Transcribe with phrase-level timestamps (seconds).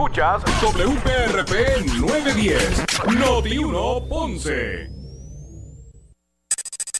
[0.00, 2.84] Escuchas WPRP 910,
[3.18, 4.88] Noti 1 Ponce.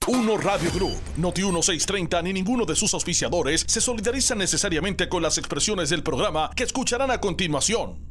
[0.07, 5.39] Uno Radio Group, Noti 1630 ni ninguno de sus auspiciadores se solidariza necesariamente con las
[5.39, 8.07] expresiones del programa que escucharán a continuación.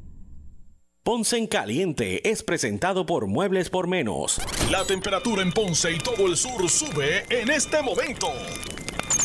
[1.03, 4.41] Ponce en Caliente es presentado por Muebles por Menos.
[4.71, 8.31] La temperatura en Ponce y todo el sur sube en este momento.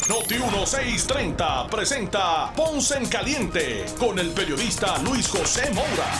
[0.06, 6.12] Noti 1630 presenta Ponce en Caliente con el periodista Luis José Moura.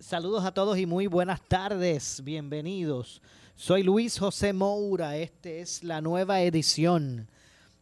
[0.00, 2.22] Saludos a todos y muy buenas tardes.
[2.24, 3.20] Bienvenidos.
[3.54, 5.18] Soy Luis José Moura.
[5.18, 7.28] Este es la nueva edición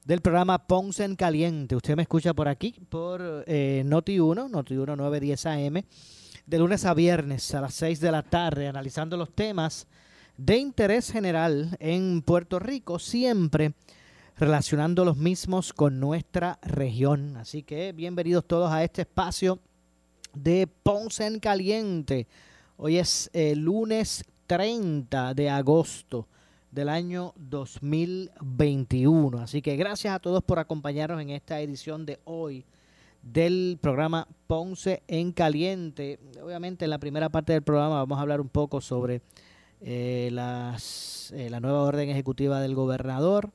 [0.04, 1.76] del programa Ponce en Caliente.
[1.76, 5.84] Usted me escucha por aquí, por eh, Noti1, Noti1 910 AM,
[6.46, 9.86] de lunes a viernes a las 6 de la tarde, analizando los temas
[10.44, 13.74] de interés general en Puerto Rico, siempre
[14.36, 17.36] relacionando los mismos con nuestra región.
[17.36, 19.60] Así que bienvenidos todos a este espacio
[20.34, 22.26] de Ponce en Caliente.
[22.76, 26.26] Hoy es el lunes 30 de agosto
[26.72, 29.38] del año 2021.
[29.38, 32.64] Así que gracias a todos por acompañarnos en esta edición de hoy
[33.22, 36.18] del programa Ponce en Caliente.
[36.42, 39.22] Obviamente en la primera parte del programa vamos a hablar un poco sobre
[39.84, 43.50] eh, las, eh, la nueva orden ejecutiva del gobernador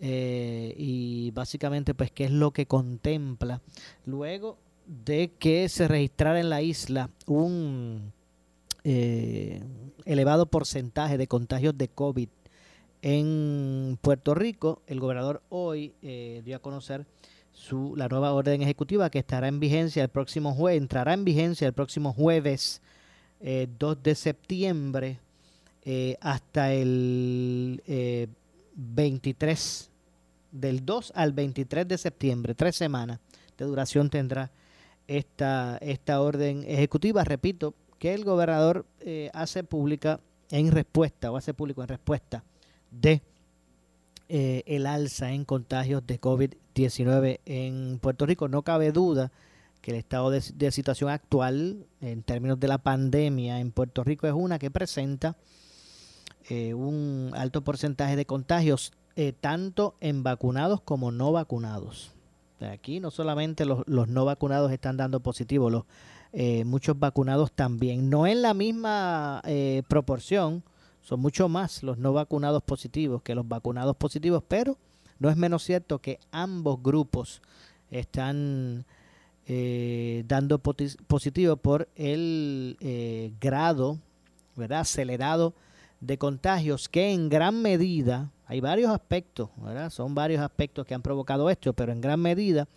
[0.00, 3.60] eh, y básicamente pues qué es lo que contempla
[4.06, 8.12] luego de que se registrara en la isla un
[8.84, 9.62] eh,
[10.04, 12.28] elevado porcentaje de contagios de COVID
[13.02, 14.82] en Puerto Rico.
[14.86, 17.06] El gobernador hoy dio a conocer
[17.52, 21.66] su, la nueva orden ejecutiva que estará en vigencia el próximo jueves, entrará en vigencia
[21.66, 22.80] el próximo jueves
[23.40, 25.18] 2 eh, de septiembre
[26.20, 27.82] hasta el
[28.74, 29.90] 23,
[30.52, 33.20] del 2 al 23 de septiembre, tres semanas
[33.56, 34.50] de duración tendrá
[35.06, 41.52] esta, esta orden ejecutiva, repito, que el gobernador eh, hace pública en respuesta o hace
[41.52, 42.42] público en respuesta
[42.90, 43.22] de
[44.28, 48.48] eh, el alza en contagios de COVID-19 en Puerto Rico.
[48.48, 49.30] No cabe duda
[49.82, 54.32] que el estado de, situación actual en términos de la pandemia en Puerto Rico es
[54.32, 55.36] una que presenta
[56.48, 58.92] eh, un alto porcentaje de contagios,
[59.40, 62.14] tanto en vacunados como no vacunados.
[62.60, 65.84] Aquí no solamente los, no vacunados están dando positivo, los
[66.32, 68.10] eh, muchos vacunados también.
[68.10, 70.62] No en la misma eh, proporción,
[71.00, 74.76] son mucho más los no vacunados positivos que los vacunados positivos, pero
[75.18, 77.40] no es menos cierto que ambos grupos
[77.90, 78.84] están
[79.46, 82.76] eh, dando positivo por el
[83.40, 83.98] grado
[84.54, 84.80] ¿verdad?
[84.80, 85.54] acelerado
[86.00, 89.50] de contagios que en gran medida, hay varios aspectos,
[89.90, 92.68] son varios aspectos que han provocado esto, pero en gran medida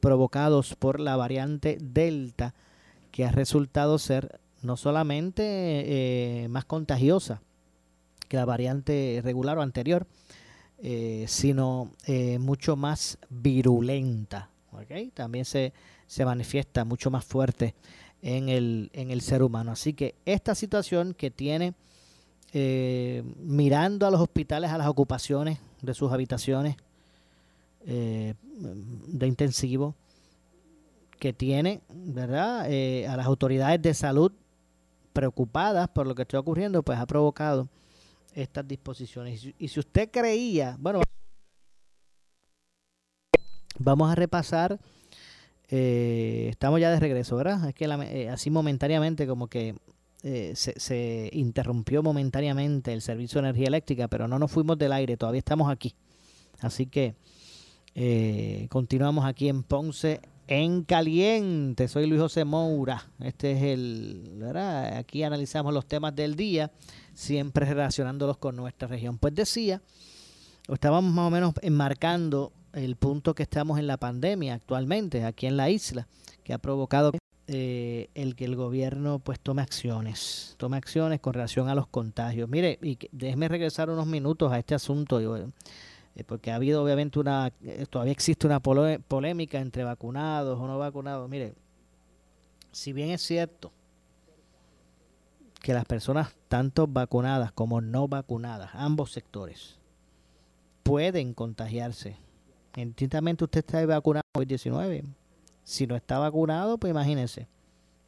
[0.00, 2.54] provocados por la variante Delta,
[3.12, 7.40] que ha resultado ser no solamente eh, más contagiosa
[8.28, 10.06] que la variante regular o anterior,
[10.78, 14.48] eh, sino eh, mucho más virulenta.
[15.14, 15.72] También se,
[16.06, 17.74] se manifiesta mucho más fuerte
[18.22, 19.70] en el, en el ser humano.
[19.72, 21.74] Así que esta situación que tiene
[22.54, 26.76] eh, mirando a los hospitales, a las ocupaciones de sus habitaciones
[27.86, 29.94] eh, de intensivo,
[31.18, 32.70] que tiene, ¿verdad?
[32.70, 34.32] Eh, a las autoridades de salud
[35.14, 37.68] preocupadas por lo que está ocurriendo, pues ha provocado
[38.34, 39.48] estas disposiciones.
[39.58, 41.00] Y si usted creía, bueno,
[43.78, 44.78] vamos a repasar,
[45.68, 47.66] estamos ya de regreso, ¿verdad?
[47.68, 49.74] Es que así momentáneamente como que
[50.22, 55.16] eh, se, interrumpió momentáneamente el servicio de energía eléctrica, pero no nos fuimos del aire,
[55.16, 55.94] todavía estamos aquí.
[56.60, 57.16] Así que
[57.94, 61.88] eh, continuamos aquí en Ponce en caliente.
[61.88, 63.10] Soy Luis José Moura.
[63.20, 64.42] Este es el.
[64.94, 66.70] Aquí analizamos los temas del día,
[67.14, 69.18] siempre relacionándolos con nuestra región.
[69.18, 69.82] Pues decía,
[70.68, 75.56] estábamos más o menos enmarcando el punto que estamos en la pandemia actualmente aquí en
[75.56, 76.06] la isla,
[76.44, 77.12] que ha provocado
[77.54, 82.48] eh, el que el gobierno pues tome acciones, tome acciones con relación a los contagios.
[82.48, 87.52] Mire, y déjeme regresar unos minutos a este asunto, eh, porque ha habido obviamente una,
[87.62, 91.28] eh, todavía existe una polémica entre vacunados o no vacunados.
[91.28, 91.54] Mire,
[92.70, 93.70] si bien es cierto
[95.60, 99.78] que las personas tanto vacunadas como no vacunadas, ambos sectores,
[100.82, 102.16] pueden contagiarse.
[102.76, 105.04] Indistintamente usted está vacunado COVID-19,
[105.64, 107.48] si no está vacunado, pues imagínense.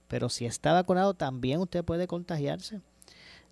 [0.09, 2.81] Pero si está vacunado, también usted puede contagiarse.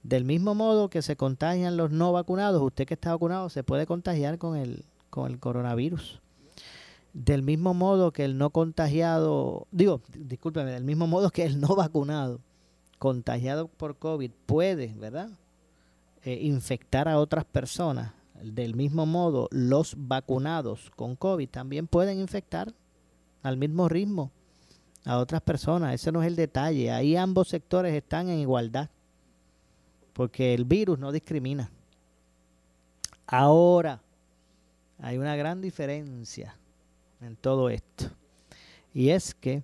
[0.02, 3.86] Del mismo modo que se contagian los no vacunados, usted que está vacunado se puede
[3.86, 6.20] contagiar con el, con el coronavirus.
[7.12, 11.76] Del mismo modo que el no contagiado, digo, discúlpeme, del mismo modo que el no
[11.76, 12.40] vacunado
[12.98, 15.30] contagiado por COVID puede, ¿verdad?
[16.22, 18.12] Eh, infectar a otras personas.
[18.42, 22.72] Del mismo modo, los vacunados con COVID también pueden infectar
[23.42, 24.30] al mismo ritmo
[25.04, 25.94] a otras personas.
[25.94, 26.90] Ese no es el detalle.
[26.90, 28.88] Ahí ambos sectores están en igualdad.
[30.12, 31.70] Porque el virus no discrimina.
[33.26, 34.00] Ahora,
[34.98, 36.56] hay una gran diferencia
[37.20, 38.10] en todo esto.
[38.94, 39.62] Y es que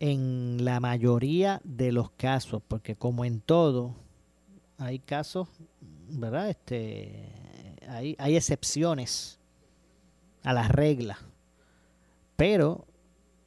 [0.00, 3.94] en la mayoría de los casos, porque como en todo,
[4.76, 5.48] hay casos,
[6.08, 6.48] ¿verdad?
[6.50, 7.28] Este,
[7.86, 9.38] hay, hay excepciones
[10.42, 11.18] a las reglas.
[12.36, 12.86] Pero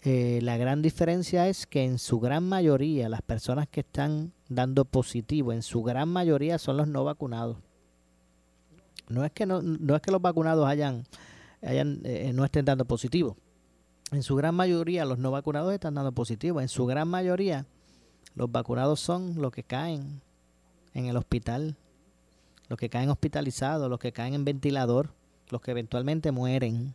[0.06, 4.84] eh, la gran diferencia es que en su gran mayoría, las personas que están dando
[4.84, 7.56] positivo, en su gran mayoría son los no vacunados.
[9.08, 11.06] No es que no, no es que los vacunados hayan,
[11.62, 13.38] hayan eh, no estén dando positivo.
[14.12, 16.60] En su gran mayoría los no vacunados están dando positivo.
[16.60, 17.66] En su gran mayoría
[18.36, 20.22] los vacunados son los que caen
[20.94, 21.78] en el hospital,
[22.68, 25.14] los que caen hospitalizados, los que caen en ventilador,
[25.50, 26.94] los que eventualmente mueren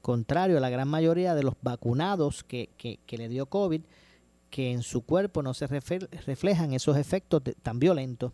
[0.00, 3.82] contrario a la gran mayoría de los vacunados que, que, le dio COVID,
[4.50, 8.32] que en su cuerpo no se reflejan esos efectos tan violentos.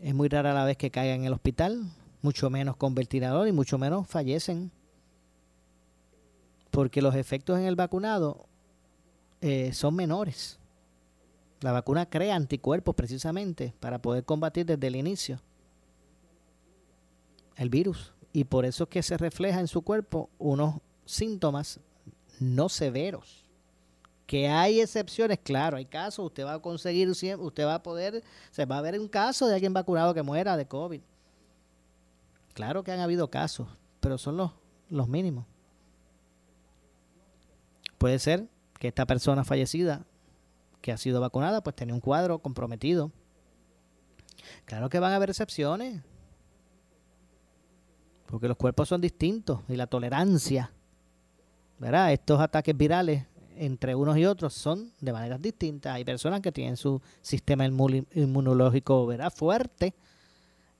[0.00, 1.82] Es muy rara la vez que caigan en el hospital,
[2.22, 4.70] mucho menos con ventilador y mucho menos fallecen.
[6.70, 8.46] Porque los efectos en el vacunado
[9.40, 10.58] eh, son menores.
[11.60, 15.40] La vacuna crea anticuerpos precisamente para poder combatir desde el inicio
[17.56, 21.78] el virus y por eso es que se refleja en su cuerpo unos síntomas
[22.40, 23.44] no severos.
[24.26, 28.64] Que hay excepciones, claro, hay casos, usted va a conseguir, usted va a poder, se
[28.64, 31.00] va a ver un caso de alguien vacunado que muera de COVID.
[32.54, 33.68] Claro que han habido casos,
[34.00, 34.50] pero son los,
[34.90, 35.46] los mínimos.
[37.98, 38.48] Puede ser
[38.80, 40.04] que esta persona fallecida
[40.80, 43.12] que ha sido vacunada, pues tenía un cuadro comprometido.
[44.64, 46.02] Claro que van a haber excepciones,
[48.26, 50.70] porque los cuerpos son distintos y la tolerancia,
[51.78, 52.12] ¿verdad?
[52.12, 53.26] Estos ataques virales
[53.56, 55.94] entre unos y otros son de maneras distintas.
[55.94, 59.32] Hay personas que tienen su sistema inmunológico, ¿verdad?
[59.32, 59.94] Fuerte.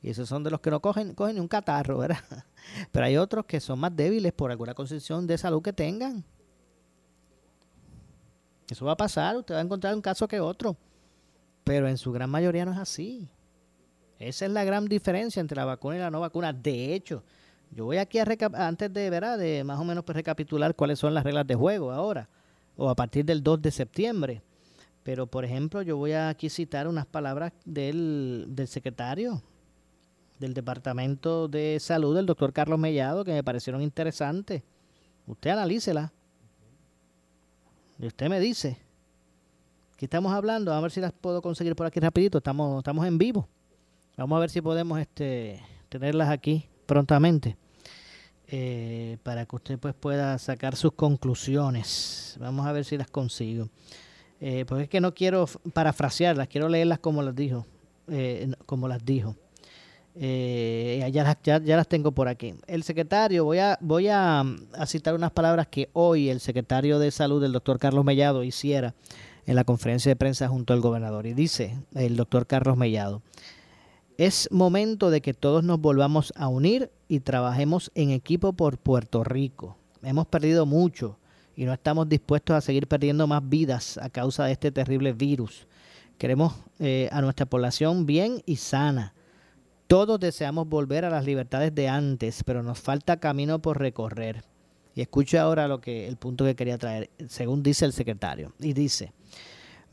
[0.02, 2.18] Y esos son de los que no cogen, cogen ni un catarro, ¿verdad?
[2.92, 6.24] Pero hay otros que son más débiles por alguna concepción de salud que tengan.
[8.68, 10.76] Eso va a pasar, usted va a encontrar un caso que otro.
[11.64, 13.28] Pero en su gran mayoría no es así.
[14.28, 16.52] Esa es la gran diferencia entre la vacuna y la no vacuna.
[16.52, 17.22] De hecho,
[17.70, 19.38] yo voy aquí a antes de, ¿verdad?
[19.38, 22.28] de más o menos pues, recapitular cuáles son las reglas de juego ahora,
[22.76, 24.42] o a partir del 2 de septiembre.
[25.02, 29.42] Pero, por ejemplo, yo voy a aquí citar unas palabras del, del secretario
[30.38, 34.62] del Departamento de Salud, el doctor Carlos Mellado, que me parecieron interesantes.
[35.26, 36.12] Usted analícela.
[37.98, 38.78] Y usted me dice.
[39.96, 40.72] ¿Qué estamos hablando?
[40.72, 42.38] A ver si las puedo conseguir por aquí rapidito.
[42.38, 43.48] Estamos, estamos en vivo.
[44.16, 47.56] Vamos a ver si podemos este, tenerlas aquí prontamente
[48.46, 52.36] eh, para que usted pues pueda sacar sus conclusiones.
[52.38, 53.68] Vamos a ver si las consigo.
[54.40, 57.66] Eh, porque es que no quiero parafrasearlas, quiero leerlas como las dijo.
[58.06, 59.34] Eh, como las dijo.
[60.14, 62.54] Ya, ya, las tengo por aquí.
[62.68, 64.44] El secretario, voy a, voy a,
[64.74, 68.94] a, citar unas palabras que hoy el secretario de salud, el doctor Carlos Mellado, hiciera
[69.46, 71.26] en la conferencia de prensa junto al gobernador.
[71.26, 73.22] Y dice el doctor Carlos Mellado,
[74.18, 79.24] es momento de que todos nos volvamos a unir y trabajemos en equipo por Puerto
[79.24, 79.76] Rico.
[80.02, 81.18] Hemos perdido mucho
[81.56, 85.66] y no estamos dispuestos a seguir perdiendo más vidas a causa de este terrible virus.
[86.18, 89.14] Queremos eh, a nuestra población bien y sana.
[89.86, 94.44] Todos deseamos volver a las libertades de antes, pero nos falta camino por recorrer.
[94.94, 98.52] Y escuche ahora lo que el punto que quería traer, según dice el secretario.
[98.60, 99.12] Y dice,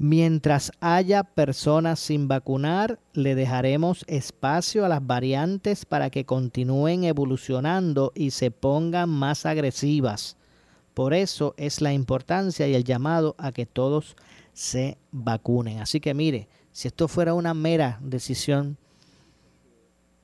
[0.04, 8.12] Mientras haya personas sin vacunar, le dejaremos espacio a las variantes para que continúen evolucionando
[8.16, 10.38] y se pongan más agresivas.
[10.96, 14.16] Por eso es la importancia y el llamado a que todos
[14.54, 15.82] se vacunen.
[15.82, 18.78] Así que mire, si esto fuera una mera decisión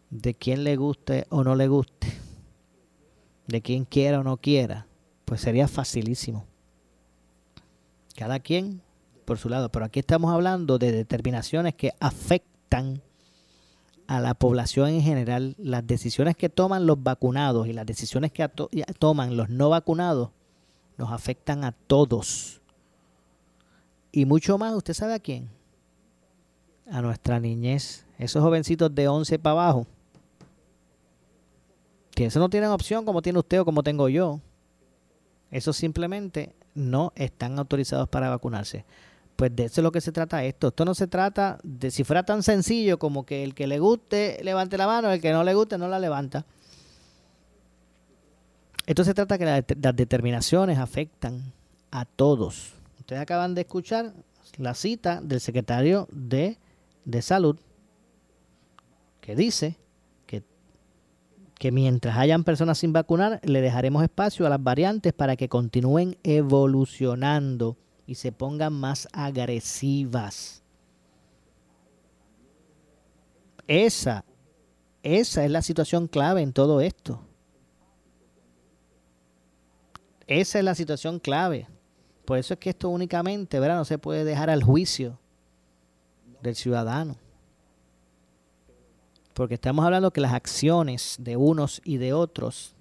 [0.10, 2.08] de quién le guste o no le guste,
[3.46, 4.88] de quien quiera o no quiera,
[5.26, 6.46] pues sería facilísimo.
[8.16, 8.82] Cada quien
[9.28, 13.02] por su lado, pero aquí estamos hablando de determinaciones que afectan
[14.08, 15.54] a la población en general.
[15.58, 18.50] Las decisiones que toman los vacunados y las decisiones que
[18.98, 20.30] toman los no vacunados
[20.98, 22.62] nos afectan a todos.
[24.14, 25.50] Y mucho más, ¿usted sabe a quién?
[26.90, 28.06] A nuestra niñez.
[28.18, 29.88] Esos jovencitos de 11 para abajo.
[32.12, 34.40] Que eso no tienen opción como tiene usted o como tengo yo.
[35.52, 38.86] Eso simplemente no están autorizados para vacunarse.
[39.38, 40.70] Pues de eso es lo que se trata esto.
[40.70, 44.40] Esto no se trata de si fuera tan sencillo como que el que le guste
[44.44, 46.44] levante la mano, el que no le guste no la levanta.
[48.88, 51.54] Esto se trata que las determinaciones afectan
[51.92, 52.74] a todos.
[53.00, 54.12] Ustedes acaban de escuchar
[54.58, 56.58] la cita del secretario de,
[57.06, 57.58] de Salud
[59.22, 59.78] que dice
[60.26, 60.42] que,
[61.60, 66.18] que mientras hayan personas sin vacunar, le dejaremos espacio a las variantes para que continúen
[66.24, 67.78] evolucionando
[68.08, 70.64] y se pongan más agresivas.
[73.68, 74.24] Esa,
[75.04, 77.22] esa es la situación clave en todo esto.
[80.26, 81.68] Esa es la situación clave.
[82.26, 83.78] Por eso es que esto únicamente, ¿verdad?
[83.78, 85.20] No se puede dejar al juicio
[86.42, 87.18] del ciudadano.
[89.34, 92.74] Porque estamos hablando que las acciones de unos y de otros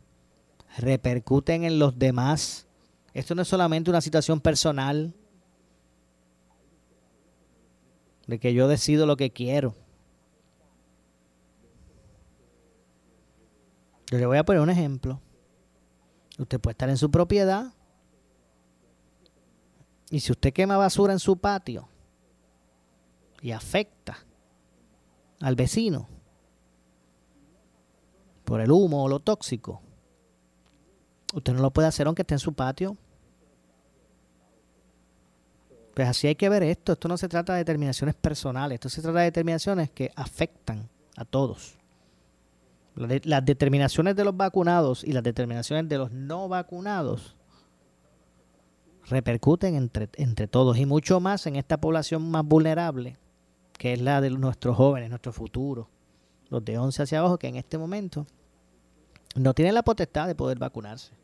[0.79, 2.66] repercuten en los demás
[3.17, 5.15] esto no es solamente una situación personal
[8.27, 9.75] de que yo decido lo que quiero.
[14.11, 15.23] Yo le voy a poner un ejemplo.
[16.39, 17.73] Usted puede estar en su propiedad
[20.11, 21.89] y si usted quema basura en su patio
[23.41, 24.19] y afecta
[25.41, 26.07] al vecino
[28.45, 29.81] por el humo o lo tóxico,
[31.33, 32.99] usted no lo puede hacer aunque esté en su patio
[35.97, 36.93] pues así hay que ver esto.
[36.93, 41.25] Esto no se trata de determinaciones personales, esto se trata de determinaciones que afectan a
[41.25, 41.79] todos.
[42.95, 47.35] Las determinaciones de los vacunados y las determinaciones de los no vacunados
[49.07, 53.17] repercuten entre, entre todos y mucho más en esta población más vulnerable,
[53.73, 55.89] que es la de nuestros jóvenes, nuestro futuro,
[56.51, 58.27] los de 11 hacia abajo, que en este momento
[59.35, 61.15] no tienen la potestad de poder vacunarse.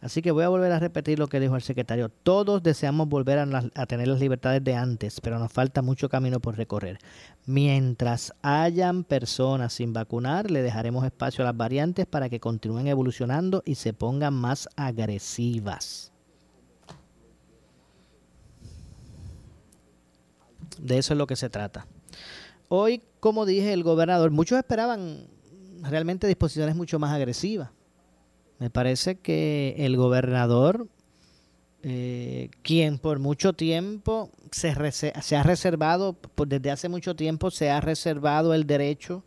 [0.00, 2.08] Así que voy a volver a repetir lo que dijo el secretario.
[2.08, 6.56] Todos deseamos volver a, tener las libertades de antes, pero nos falta mucho camino por
[6.56, 6.98] recorrer.
[7.44, 13.62] Mientras hayan personas sin vacunar, le dejaremos espacio a las variantes para que continúen evolucionando
[13.66, 16.12] y se pongan más agresivas.
[20.78, 21.86] De eso es lo que se trata.
[22.68, 25.26] Hoy, como dije, el gobernador, muchos esperaban
[25.82, 27.70] realmente disposiciones mucho más agresivas
[28.60, 30.86] me parece que el gobernador,
[31.82, 38.52] eh, quien por mucho tiempo se, ha reservado, desde hace mucho tiempo se ha reservado
[38.52, 39.24] el derecho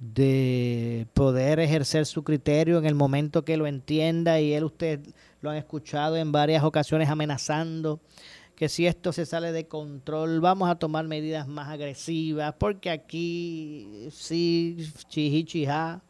[0.00, 5.00] de poder ejercer su criterio en el momento que lo entienda y él usted
[5.42, 8.00] lo han escuchado en varias ocasiones amenazando
[8.56, 14.08] que si esto se sale de control vamos a tomar medidas más agresivas porque aquí
[14.10, 16.02] sí chihichija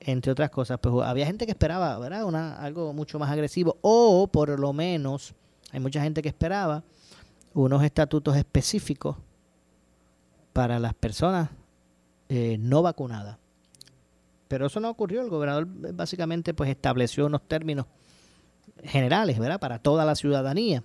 [0.00, 2.24] entre otras cosas, pues había gente que esperaba, ¿verdad?
[2.24, 5.34] Una, algo mucho más agresivo o por lo menos
[5.72, 6.82] hay mucha gente que esperaba
[7.54, 9.16] unos estatutos específicos
[10.52, 11.50] para las personas
[12.28, 13.38] eh, no vacunadas.
[14.48, 17.86] Pero eso no ocurrió, el gobernador básicamente pues estableció unos términos
[18.82, 19.60] generales, ¿verdad?
[19.60, 20.82] Para toda la ciudadanía.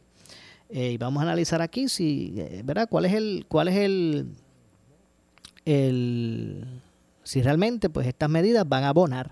[0.69, 2.87] Eh, y vamos a analizar aquí si, eh, ¿verdad?
[2.89, 4.35] ¿Cuál es el, cuál es el,
[5.65, 6.81] el
[7.23, 9.31] si realmente pues estas medidas van a abonar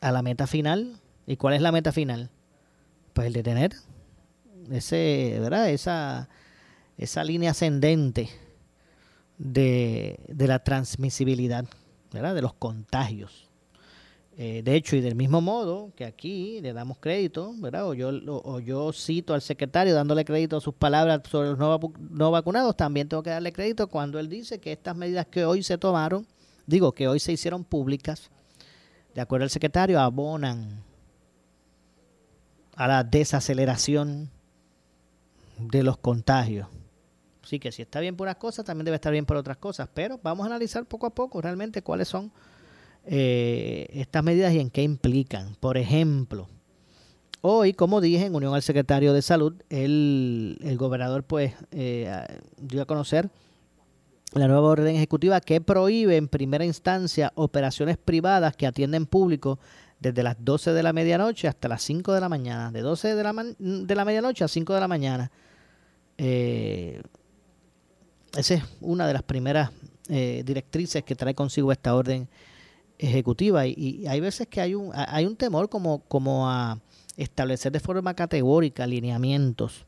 [0.00, 1.00] a la meta final.
[1.26, 2.30] ¿Y cuál es la meta final?
[3.12, 3.74] Pues el de tener
[4.70, 5.70] ese, ¿verdad?
[5.70, 6.28] Esa,
[6.98, 8.28] esa línea ascendente
[9.38, 11.64] de, de la transmisibilidad,
[12.12, 12.34] ¿verdad?
[12.34, 13.45] De los contagios.
[14.38, 17.88] Eh, de hecho, y del mismo modo que aquí le damos crédito, ¿verdad?
[17.88, 22.76] O yo, o, cito al secretario dándole crédito a sus palabras sobre los no, vacunados,
[22.76, 26.26] también tengo que darle crédito cuando él dice que estas medidas que hoy se tomaron,
[26.66, 28.30] digo, que hoy se hicieron públicas,
[29.14, 30.82] de acuerdo al secretario, abonan
[32.74, 34.28] a la desaceleración
[35.58, 36.68] de los contagios.
[37.42, 39.88] Así que si está bien por unas cosas, también debe estar bien por otras cosas.
[39.94, 42.30] Pero vamos a analizar poco a poco realmente cuáles son
[43.06, 45.56] eh, estas medidas y en qué implican.
[45.60, 46.48] Por ejemplo,
[47.40, 52.12] hoy, como dije, en unión al secretario de Salud, el, el gobernador pues eh,
[52.58, 53.30] dio a conocer
[54.32, 59.58] la nueva orden ejecutiva que prohíbe en primera instancia operaciones privadas que atienden público
[60.00, 63.22] desde las 12 de la medianoche hasta las 5 de la mañana, de 12 de
[63.22, 65.30] la, de la medianoche a 5 de la mañana.
[66.18, 67.00] Eh,
[68.36, 69.70] esa es una de las primeras
[70.08, 72.28] eh, directrices que trae consigo esta orden
[72.98, 76.80] ejecutiva y, hay veces que hay un, hay un temor como, como a
[77.16, 79.86] establecer de forma categórica alineamientos,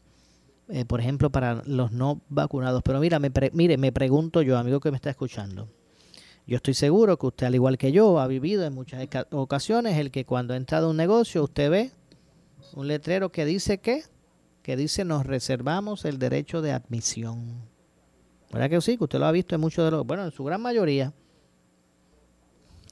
[0.69, 2.83] eh, por ejemplo, para los no vacunados.
[2.83, 5.69] Pero mira, me mire, me pregunto yo, amigo que me está escuchando,
[6.47, 10.11] Yo estoy seguro que usted, al igual que yo, ha vivido en muchas ocasiones el
[10.11, 11.93] que cuando entra a un negocio usted ve
[12.75, 14.03] un letrero que dice que,
[14.63, 17.69] que dice nos reservamos el derecho de admisión.
[18.51, 18.97] ¿Verdad que sí?
[18.97, 21.13] Que usted lo ha visto en muchos de los, bueno, en su gran mayoría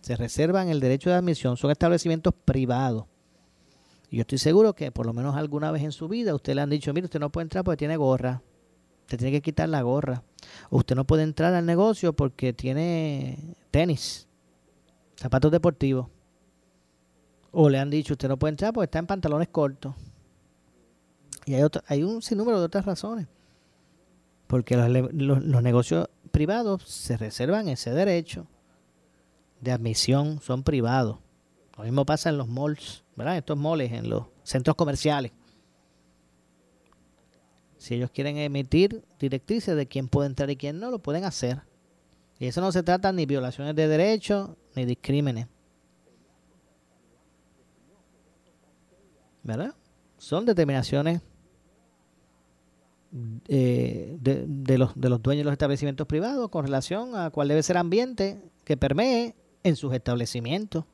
[0.06, 3.06] se reservan el derecho de admisión, son establecimientos privados.
[4.08, 6.60] Y yo estoy seguro que por lo menos alguna vez en su vida usted le
[6.60, 8.40] han dicho, mire, usted no puede entrar porque tiene gorra.
[9.00, 10.22] Usted tiene que quitar la gorra.
[10.70, 14.28] usted no puede entrar al negocio porque tiene tenis,
[15.16, 16.06] zapatos deportivos.
[17.50, 19.92] O le han dicho, usted no puede entrar porque está en pantalones cortos.
[21.46, 23.26] Y hay, hay un sinnúmero de otras razones.
[24.46, 28.46] Porque los negocios privados se reservan ese derecho
[29.60, 31.18] de admisión son privados.
[31.76, 33.36] Lo mismo pasa en los malls, ¿verdad?
[33.36, 35.32] Estos malls, en los centros comerciales.
[37.76, 41.62] Si ellos quieren emitir directrices de quién puede entrar y quién no, lo pueden hacer.
[42.38, 45.46] Y eso no se trata ni violaciones de derechos ni discrímenes.
[49.42, 49.74] ¿Verdad?
[50.18, 51.22] Son determinaciones
[53.48, 57.62] eh, de, los, de los dueños de los establecimientos privados con relación a cuál debe
[57.62, 59.34] ser ambiente que permee
[59.66, 60.84] en sus establecimientos.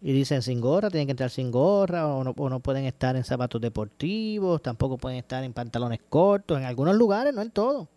[0.00, 3.16] Y dicen sin gorra, tienen que entrar sin gorra, o no, o no pueden estar
[3.16, 7.88] en zapatos deportivos, tampoco pueden estar en pantalones cortos, en algunos lugares, no en todos.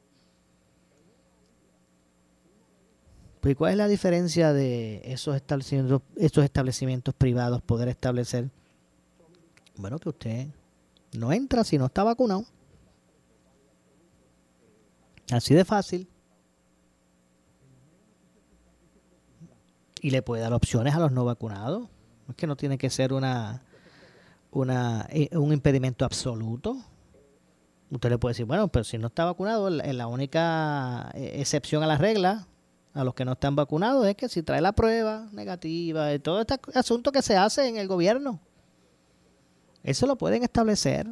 [3.40, 8.50] Pues, ¿cuál es la diferencia de esos establecimientos, estos establecimientos privados poder establecer?
[9.78, 10.48] Bueno, que usted
[11.14, 12.46] no entra si no está vacunado.
[15.32, 16.08] Así de fácil.
[20.02, 21.88] Y le puede dar opciones a los no vacunados.
[22.28, 23.64] Es que no tiene que ser una,
[24.52, 26.78] una eh, un impedimento absoluto.
[27.92, 31.88] Usted le puede decir, bueno, pero si no está vacunado, la única eh, excepción a
[31.88, 32.48] la regla
[32.94, 36.42] a los que no están vacunados es que si trae la prueba negativa, y todo
[36.42, 38.40] este asunto que se hace en el gobierno,
[39.84, 41.08] eso lo pueden establecer.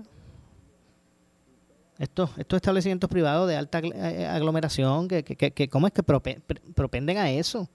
[1.97, 7.17] Estos, estos establecimientos privados de alta eh, aglomeración, que, que, que, ¿cómo es que propenden
[7.17, 7.67] a eso?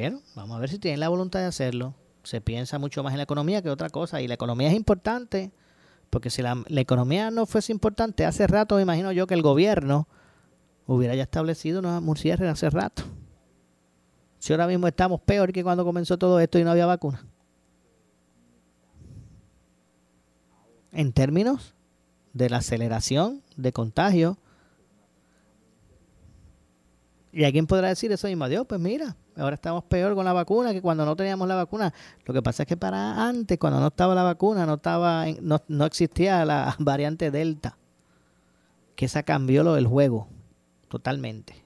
[0.00, 1.92] Pero vamos a ver si tienen la voluntad de hacerlo.
[2.22, 4.22] Se piensa mucho más en la economía que otra cosa.
[4.22, 5.50] Y la economía es importante,
[6.08, 10.06] porque si la, economía no fuese importante, hace rato me imagino yo que el gobierno
[10.86, 13.02] hubiera ya establecido una cierre hace rato.
[14.38, 17.26] Si ahora mismo estamos peor que cuando comenzó todo esto y no había vacuna.
[20.92, 21.74] En términos
[22.34, 24.38] de la aceleración de contagio.
[27.32, 30.72] Y alguien podrá decir eso mismo, Dios, pues mira, Ahora estamos peor con la vacuna
[30.72, 31.92] que cuando no teníamos la vacuna.
[32.24, 35.62] Lo que pasa es que para antes, cuando no estaba la vacuna, no estaba, no,
[35.68, 37.76] no existía la variante Delta.
[38.96, 40.28] Que esa cambió lo del juego
[40.88, 41.64] totalmente.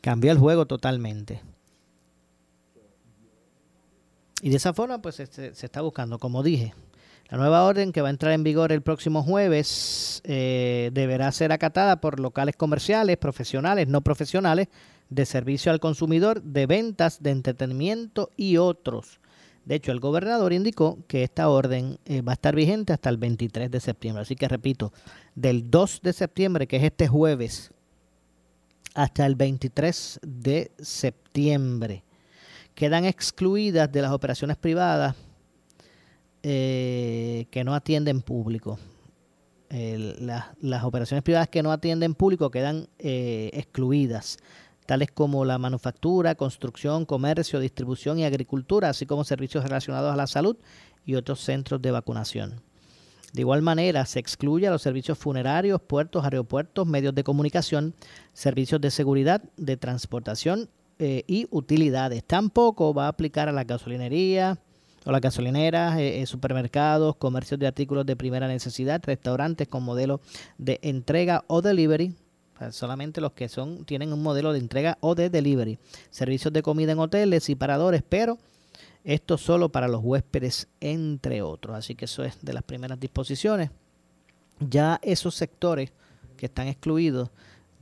[0.00, 1.42] Cambió el juego totalmente.
[4.42, 6.74] Y de esa forma, pues se está buscando, como dije,
[7.30, 11.52] la nueva orden que va a entrar en vigor el próximo jueves eh, deberá ser
[11.52, 14.66] acatada por locales comerciales, profesionales, no profesionales,
[15.10, 19.20] de servicio al consumidor, de ventas, de entretenimiento y otros.
[19.64, 23.16] De hecho, el gobernador indicó que esta orden eh, va a estar vigente hasta el
[23.16, 24.22] 23 de septiembre.
[24.22, 24.92] Así que repito,
[25.36, 27.70] del 2 de septiembre, que es este jueves,
[28.94, 32.02] hasta el 23 de septiembre,
[32.74, 35.14] quedan excluidas de las operaciones privadas
[36.42, 38.78] eh, que no atienden público.
[39.70, 44.38] las operaciones privadas que no atienden público quedan eh, excluidas,
[44.86, 50.26] tales como la manufactura, construcción, comercio, distribución y agricultura, así como servicios relacionados a la
[50.26, 50.56] salud
[51.04, 52.62] y otros centros de vacunación.
[53.32, 57.94] De igual manera, se excluye a los servicios funerarios, puertos, aeropuertos, medios de comunicación,
[58.32, 62.24] servicios de seguridad, de transportación eh, y utilidades.
[62.24, 64.58] Tampoco va a aplicar a la gasolinería,
[65.04, 70.20] o las gasolineras, eh, eh, supermercados, comercios de artículos de primera necesidad, restaurantes con modelo
[70.58, 72.14] de entrega o delivery,
[72.70, 75.78] solamente los que son tienen un modelo de entrega o de delivery,
[76.10, 78.38] servicios de comida en hoteles y paradores, pero
[79.04, 81.76] esto solo para los huéspedes, entre otros.
[81.76, 83.70] Así que eso es de las primeras disposiciones.
[84.60, 85.92] Ya esos sectores
[86.36, 87.30] que están excluidos,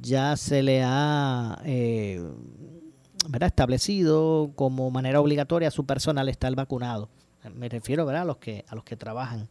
[0.01, 2.23] ya se le ha eh,
[3.41, 7.09] establecido como manera obligatoria su personal estar vacunado.
[7.55, 8.23] Me refiero ¿verdad?
[8.23, 9.49] a los que a los que trabajan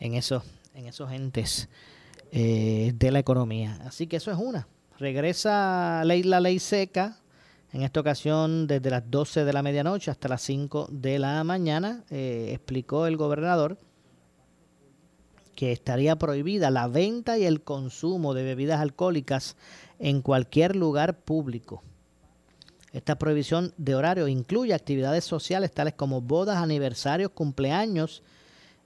[0.00, 0.42] en esos
[0.74, 1.68] en esos entes
[2.32, 3.78] eh, de la economía.
[3.84, 4.68] Así que eso es una.
[4.98, 7.18] Regresa ley, la ley seca,
[7.72, 12.04] en esta ocasión desde las 12 de la medianoche hasta las 5 de la mañana,
[12.10, 13.78] eh, explicó el gobernador
[15.54, 19.56] que estaría prohibida la venta y el consumo de bebidas alcohólicas
[19.98, 21.82] en cualquier lugar público.
[22.92, 28.22] Esta prohibición de horario incluye actividades sociales tales como bodas, aniversarios, cumpleaños,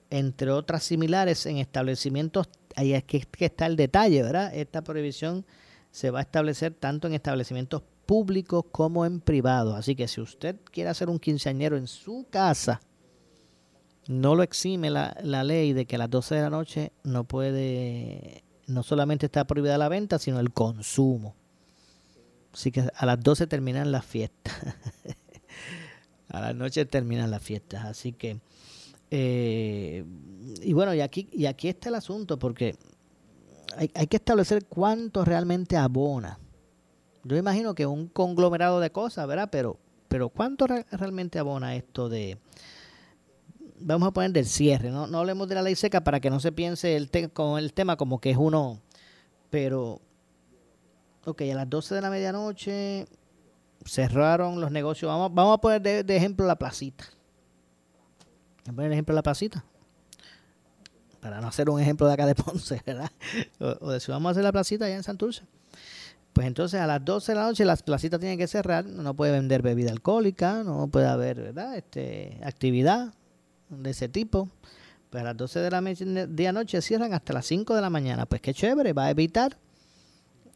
[0.09, 4.53] entre otras similares en establecimientos, ahí es que, está el detalle, ¿verdad?
[4.53, 5.45] Esta prohibición
[5.89, 9.75] se va a establecer tanto en establecimientos públicos como en privados.
[9.75, 12.81] Así que si usted quiere hacer un quinceañero en su casa,
[14.07, 17.23] no lo exime la, la, ley de que a las 12 de la noche no
[17.23, 21.35] puede, no solamente está prohibida la venta, sino el consumo.
[22.53, 24.53] Así que a las 12 terminan las fiestas.
[26.29, 27.85] a las noche terminan las fiestas.
[27.85, 28.39] Así que,
[29.09, 30.03] eh,
[30.61, 32.75] y bueno, y aquí, y aquí está el asunto, porque
[33.77, 36.39] hay, hay que establecer cuánto realmente abona.
[37.23, 39.49] Yo imagino que un conglomerado de cosas, ¿verdad?
[39.51, 42.39] Pero, pero ¿cuánto realmente abona esto de,
[43.83, 46.39] vamos a poner del cierre, no, no hablemos de la ley seca para que no
[46.39, 48.79] se piense el con el tema como que es uno,
[49.49, 50.01] pero,
[51.25, 53.07] ok, a las 12 de la medianoche
[53.85, 57.05] cerraron los negocios, vamos, vamos a poner de, ejemplo la placita,
[58.65, 59.65] vamos a poner el ejemplo de la placita,
[61.19, 63.11] para no hacer un ejemplo de acá de Ponce, ¿verdad?
[63.59, 65.43] O, de si vamos a hacer la placita allá en Santurce.
[66.33, 69.33] Pues entonces a las 12 de la noche las placitas tienen que cerrar, no puede
[69.33, 71.75] vender bebida alcohólica, no puede haber, ¿verdad?
[71.75, 73.13] Este, actividad,
[73.71, 74.49] de ese tipo,
[75.09, 78.25] pues a las 12 de la medianoche cierran hasta las 5 de la mañana.
[78.25, 79.57] Pues qué chévere, va a evitar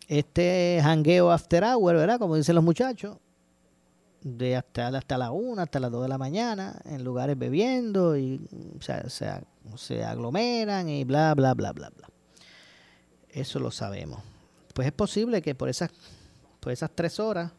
[0.07, 2.19] este hangueo after hour, ¿verdad?
[2.19, 3.17] Como dicen los muchachos,
[4.21, 8.41] de hasta, hasta la 1, hasta las 2 de la mañana, en lugares bebiendo y
[8.79, 9.09] se,
[9.77, 12.09] se aglomeran y bla, bla, bla, bla, bla.
[13.29, 14.21] Eso lo sabemos.
[14.73, 15.91] Pues es posible que por esas,
[16.59, 17.51] por esas 3 horas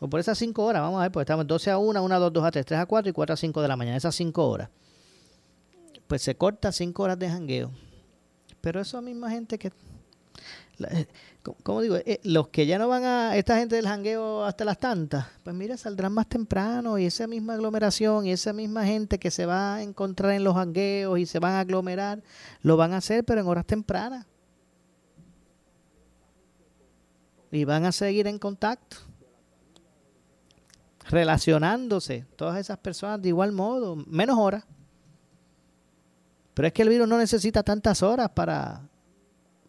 [0.00, 2.18] o por esas 5 horas, vamos a ver, pues estamos 12 a 1, 1 a
[2.18, 4.14] 2, 2 a 3, 3 a 4 y 4 a 5 de la mañana, esas
[4.14, 4.70] 5 horas.
[6.06, 7.70] Pues se corta 5 horas de jangueo.
[8.60, 9.72] Pero esa misma gente que...
[10.78, 11.06] Eh,
[11.62, 11.96] ¿Cómo digo?
[11.96, 13.36] Eh, los que ya no van a...
[13.36, 17.54] Esta gente del jangueo hasta las tantas, pues mira, saldrán más temprano y esa misma
[17.54, 21.38] aglomeración y esa misma gente que se va a encontrar en los jangueos y se
[21.38, 22.22] van a aglomerar,
[22.62, 24.26] lo van a hacer, pero en horas tempranas.
[27.52, 28.96] Y van a seguir en contacto
[31.08, 34.64] relacionándose todas esas personas de igual modo, menos horas.
[36.54, 38.88] Pero es que el virus no necesita tantas horas para,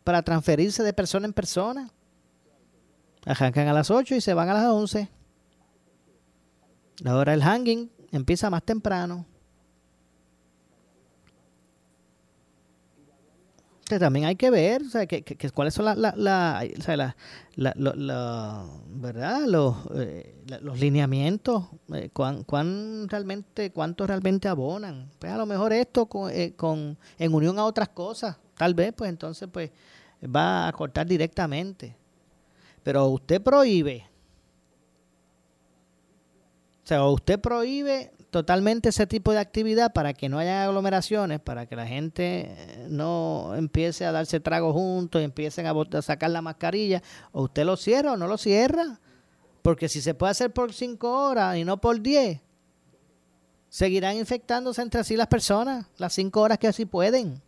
[0.06, 1.90] para transferirse de persona en persona.
[3.26, 5.10] Arrancan a las 8 y se van a las 11.
[7.00, 9.26] La hora del hanging empieza más temprano.
[14.00, 16.66] también hay que ver, o sea, que, cuáles son la, la,
[18.88, 19.42] ¿verdad?
[19.46, 25.12] Los, eh, los lineamientos, eh, cuán, realmente, cuánto realmente abonan.
[25.20, 28.92] Pues a lo mejor esto con, eh, con, en unión a otras cosas, tal vez,
[28.92, 29.70] pues entonces pues
[30.24, 31.96] va a cortar directamente.
[32.84, 34.08] Pero usted prohíbe,
[36.84, 41.66] o sea, usted prohíbe totalmente ese tipo de actividad para que no haya aglomeraciones, para
[41.66, 46.44] que la gente eh, no empiece a darse tragos juntos y empiecen a, sacar la
[46.44, 47.02] mascarilla,
[47.32, 49.00] o usted lo cierra o no lo cierra,
[49.62, 52.42] porque si se puede hacer por cinco horas y no por diez,
[53.70, 57.42] seguirán infectándose entre sí las personas, las cinco horas que así pueden.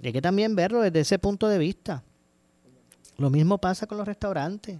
[0.00, 2.04] Y hay que también verlo desde ese punto de vista.
[3.16, 4.78] Lo mismo pasa con los restaurantes.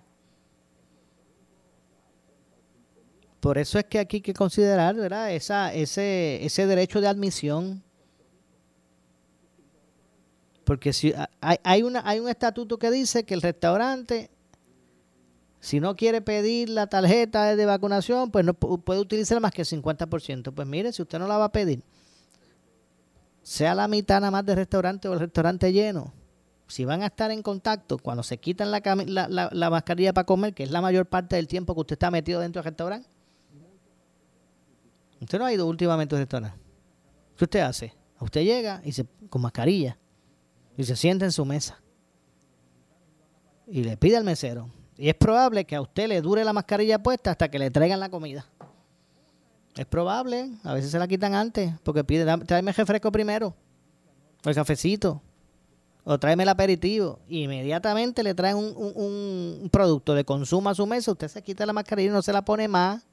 [3.41, 5.33] Por eso es que aquí hay que considerar ¿verdad?
[5.33, 7.83] Esa, ese, ese derecho de admisión.
[10.65, 14.31] Porque si hay, hay, una, hay un estatuto que dice que el restaurante,
[15.61, 19.69] si no quiere pedir la tarjeta de vacunación, pues no puede utilizar más que el
[19.69, 20.53] 50%.
[20.53, 21.83] Pues mire, si usted no la va a pedir,
[23.43, 26.13] sea la mitad nada más del restaurante o el restaurante lleno,
[26.67, 30.55] si van a estar en contacto cuando se quitan la, la, la mascarilla para comer,
[30.55, 33.09] que es la mayor parte del tiempo que usted está metido dentro del restaurante,
[35.21, 36.59] Usted no ha ido últimamente a un restaurante.
[37.37, 37.95] ¿Qué usted hace?
[38.21, 39.99] Usted llega y se, con mascarilla
[40.77, 41.81] y se sienta en su mesa
[43.67, 44.71] y le pide al mesero.
[44.97, 48.01] Y es probable que a usted le dure la mascarilla puesta hasta que le traigan
[48.01, 48.47] la comida.
[49.79, 53.55] Es probable, a veces se la quitan antes, porque pide, tráeme el refresco primero,
[54.45, 55.23] el cafecito,
[56.03, 57.21] o tráeme el aperitivo.
[57.29, 61.73] inmediatamente le traen un, un producto de consumo a su mesa, usted se quita la
[61.73, 63.07] mascarilla y no se la pone más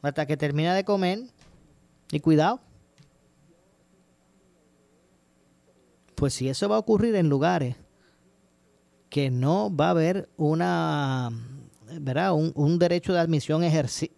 [0.00, 1.20] hasta que termina de comer.
[2.10, 2.60] Y cuidado.
[6.14, 7.76] Pues si eso va a ocurrir en lugares
[9.10, 11.30] que no va a haber una
[12.00, 12.32] ¿verdad?
[12.34, 13.62] Un, derecho de admisión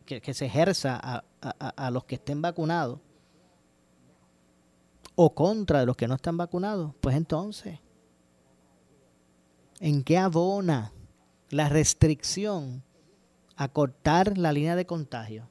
[0.05, 3.01] que, se ejerza a, a los que estén vacunados
[5.23, 7.79] o contra de los que no están vacunados, pues entonces,
[9.79, 10.95] ¿en qué abona
[11.51, 12.83] la restricción
[13.57, 15.51] a cortar la línea de contagio?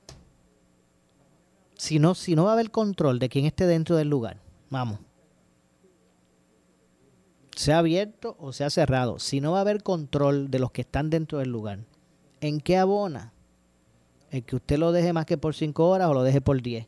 [1.76, 5.00] Si no, si no va a haber control de quién esté dentro del lugar, vamos.
[7.56, 11.12] Sea abierto o sea cerrado, si no va a haber control de los que están
[11.12, 11.86] dentro del lugar,
[12.42, 13.34] ¿en qué abona?
[14.32, 16.88] El que usted lo deje más que por cinco horas o lo deje por diez.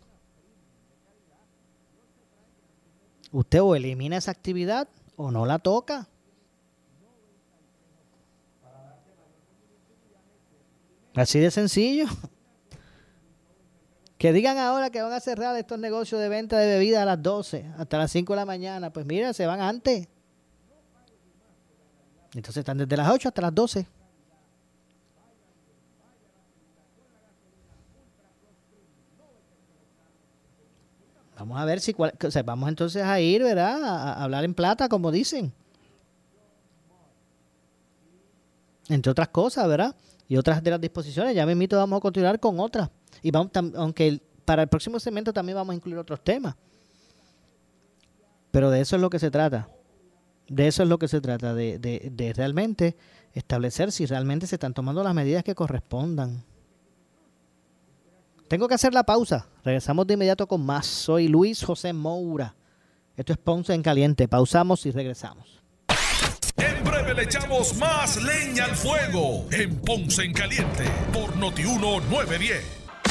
[3.31, 6.07] Usted o elimina esa actividad o no la toca.
[11.15, 12.05] Así de sencillo.
[14.17, 17.23] Que digan ahora que van a cerrar estos negocios de venta de bebidas a las
[17.23, 18.93] 12, hasta las 5 de la mañana.
[18.93, 20.07] Pues mira, se van antes.
[22.35, 23.87] Entonces están desde las 8 hasta las 12.
[31.41, 31.95] Vamos a ver si,
[32.45, 33.83] vamos entonces a ir, ¿verdad?
[33.83, 35.51] A, hablar en plata, como dicen.
[38.87, 39.95] Entre otras cosas, ¿verdad?
[40.27, 41.33] Y otras de las disposiciones.
[41.33, 42.91] Ya me invito, vamos a continuar con otras.
[43.23, 46.55] Y vamos, aunque para el próximo segmento también vamos a incluir otros temas.
[48.51, 49.67] Pero de eso es lo que se trata.
[50.47, 52.95] De eso es lo que se trata, de, de, de realmente
[53.33, 56.43] establecer si realmente se están tomando las medidas que correspondan.
[58.51, 59.47] Tengo que hacer la pausa.
[59.63, 60.85] Regresamos de inmediato con más.
[60.85, 62.53] Soy Luis José Moura.
[63.15, 64.27] Esto es Ponce en Caliente.
[64.27, 65.61] Pausamos y regresamos.
[66.57, 70.83] En breve le echamos más leña al fuego en Ponce en Caliente
[71.13, 72.80] por Notiuno 910.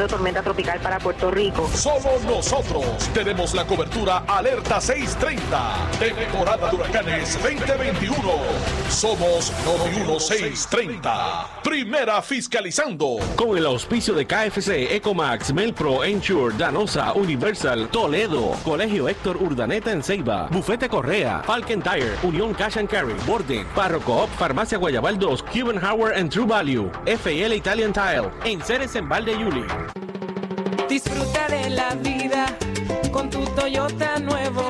[0.00, 1.68] de tormenta tropical para Puerto Rico.
[1.74, 2.84] Somos nosotros.
[3.12, 5.90] Tenemos la cobertura Alerta 630.
[5.98, 8.16] Temporada de Huracanes 2021.
[8.88, 11.60] Somos 91630.
[11.62, 13.18] Primera fiscalizando.
[13.36, 20.02] Con el auspicio de KFC, Ecomax, Melpro, Ensure, Danosa, Universal, Toledo, Colegio Héctor Urdaneta en
[20.02, 25.78] Ceiba, Bufete Correa, Falcon Tire, Unión Cash and Carry, Borden, Parroco Farmacia Guayabal 2, Cuban
[25.84, 29.89] Howard and True Value, FL Italian Tile, en Ceres en Valde Yuli.
[30.88, 32.46] Disfruta de la vida
[33.12, 34.69] con tu Toyota nuevo,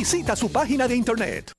[0.01, 1.51] Visita su página de internet.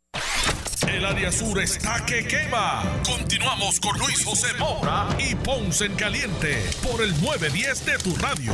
[0.88, 2.82] El área sur está que quema.
[3.06, 8.52] Continuamos con Luis José Moura y Ponce en Caliente por el 910 de tu radio.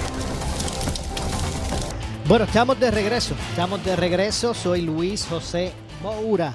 [2.26, 3.34] Bueno, estamos de regreso.
[3.48, 4.52] Estamos de regreso.
[4.52, 5.72] Soy Luis José
[6.02, 6.52] Moura.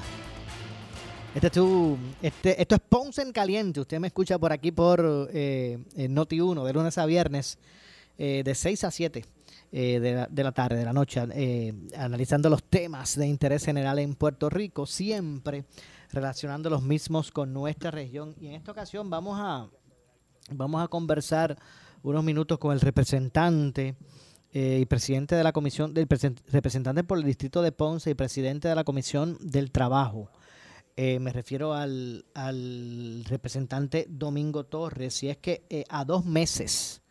[1.34, 3.80] Este es tu, este, esto es Ponce en Caliente.
[3.80, 7.58] Usted me escucha por aquí por eh, Noti 1, de lunes a viernes,
[8.20, 9.26] eh, de 6 a 7
[9.76, 13.66] eh, de, la, de, la, tarde, de la noche, eh, analizando los temas de interés
[13.66, 15.66] general en Puerto Rico, siempre
[16.12, 18.36] relacionando los mismos con nuestra región.
[18.40, 19.68] Y en esta ocasión vamos a,
[20.52, 21.58] vamos a conversar
[22.04, 23.96] unos minutos con el representante
[24.52, 26.08] eh, y presidente de la comisión, del
[26.52, 30.30] representante por el distrito de Ponce y presidente de la comisión del trabajo.
[30.96, 37.02] Me refiero al, al, representante Domingo Torres, y es que a dos meses,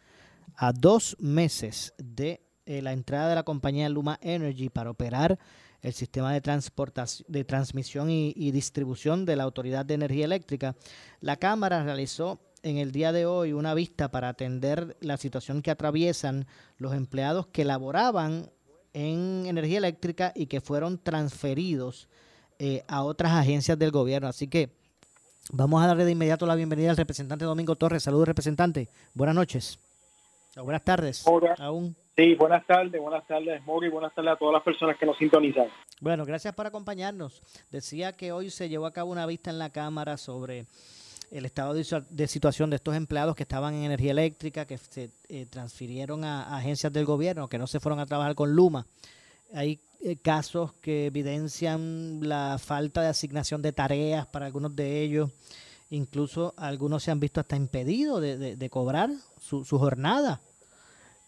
[0.55, 5.39] a dos meses de eh, la entrada de la compañía Luma Energy para operar
[5.81, 10.77] el sistema de, transportación, de transmisión y, y, distribución de la Autoridad de Energía Eléctrica,
[11.21, 15.71] la Cámara realizó en el día de hoy una vista para atender la situación que
[15.71, 16.47] atraviesan
[16.79, 18.51] los empleados que laboraban
[18.93, 22.09] en energía eléctrica y que fueron transferidos
[22.59, 24.29] eh, a otras agencias del gobierno.
[24.29, 24.71] Así que
[25.51, 28.03] vamos a darle de inmediato la bienvenida al representante Domingo Torres.
[28.03, 28.89] Saludos, representante.
[29.15, 29.79] Buenas noches.
[30.57, 31.23] O buenas tardes.
[31.27, 31.55] Hola.
[31.59, 31.97] Aún.
[32.15, 35.69] Sí, buenas tardes, buenas tardes, Mori, buenas tardes a todas las personas que nos sintonizan.
[35.99, 37.41] Bueno, gracias por acompañarnos.
[37.71, 40.67] Decía que hoy se llevó a cabo una vista en la Cámara sobre
[41.31, 45.47] el estado de situación de estos empleados que estaban en energía eléctrica, que se eh,
[45.47, 48.87] transfirieron a, agencias del gobierno, que no se fueron a trabajar con Luma.
[49.55, 55.31] Hay eh, casos que evidencian la falta de asignación de tareas para algunos de ellos.
[55.89, 60.43] Incluso algunos se han visto hasta impedidos de, de, de cobrar su, su jornada.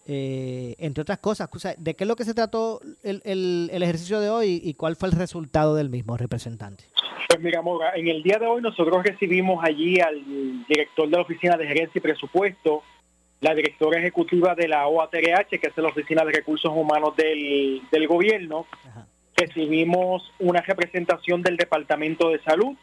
[0.07, 4.21] Eh, entre otras cosas, ¿de qué es lo que se trató el, el, el, ejercicio
[4.21, 6.85] de hoy y cuál fue el resultado del mismo representante?
[7.27, 10.23] Pues mira, Mora, en el día de hoy nosotros recibimos allí al
[10.69, 12.83] director de la Oficina de Gerencia y Presupuesto,
[13.41, 18.07] la directora ejecutiva de la OATRH, que es la Oficina de Recursos Humanos del, del
[18.07, 18.67] Gobierno.
[18.87, 19.07] Ajá.
[19.37, 22.77] Recibimos una representación del Departamento de Salud,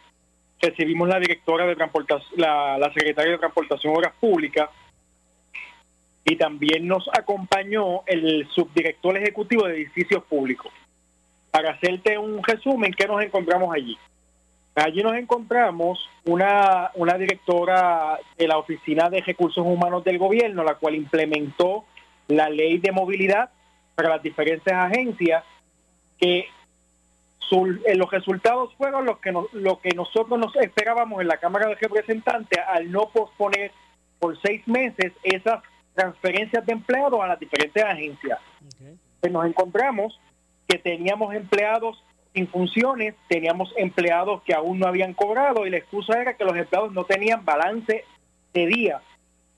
[0.60, 4.70] recibimos la directora de Transportación, la, la secretaria de Transportación Obras Públicas,
[6.24, 10.72] y también nos acompañó el subdirector ejecutivo de edificios públicos.
[11.50, 13.98] Para hacerte un resumen, ¿qué nos encontramos allí?
[14.76, 20.76] Allí nos encontramos una, una directora de la Oficina de Recursos Humanos del Gobierno, la
[20.76, 21.84] cual implementó
[22.28, 23.50] la ley de movilidad
[23.96, 25.44] para las diferentes agencias,
[26.18, 26.46] que
[27.40, 31.68] su, eh, los resultados fueron los que, lo que nosotros nos esperábamos en la Cámara
[31.68, 33.72] de Representantes al no posponer
[34.20, 35.62] por seis meses esas
[35.94, 38.40] transferencias de empleados a las diferentes agencias.
[38.76, 38.98] Okay.
[39.20, 40.20] Pues nos encontramos
[40.68, 46.22] que teníamos empleados sin funciones, teníamos empleados que aún no habían cobrado y la excusa
[46.22, 48.06] era que los empleados no tenían balance
[48.54, 49.02] de día.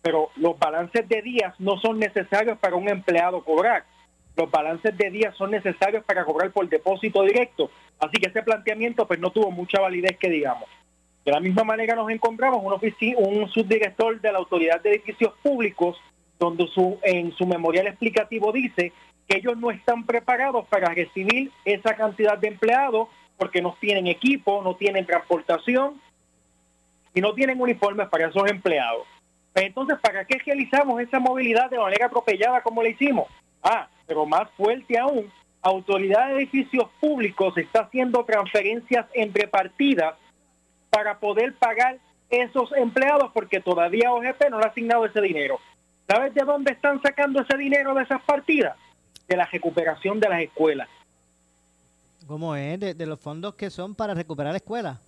[0.01, 3.85] Pero los balances de días no son necesarios para un empleado cobrar.
[4.35, 7.69] Los balances de días son necesarios para cobrar por depósito directo.
[7.99, 10.67] Así que ese planteamiento pues no tuvo mucha validez que digamos.
[11.23, 12.73] De la misma manera nos encontramos un,
[13.17, 15.97] un subdirector de la Autoridad de Edificios Públicos
[16.43, 18.91] donde su, en su memorial explicativo dice
[19.27, 24.61] que ellos no están preparados para recibir esa cantidad de empleados porque no tienen equipo,
[24.61, 25.99] no tienen transportación
[27.13, 29.07] y no tienen uniformes para esos empleados.
[29.55, 33.27] Entonces, ¿para qué realizamos esa movilidad de manera atropellada como la hicimos?
[33.63, 35.31] Ah, pero más fuerte aún,
[35.61, 40.15] Autoridad de Edificios Públicos está haciendo transferencias entre partidas
[40.89, 45.59] para poder pagar esos empleados porque todavía OGP no le ha asignado ese dinero.
[46.07, 48.77] ¿Sabes de dónde están sacando ese dinero de esas partidas?
[49.27, 50.89] De la recuperación de las escuelas.
[52.27, 52.79] ¿Cómo es?
[52.79, 54.99] De, de los fondos que son para recuperar escuelas.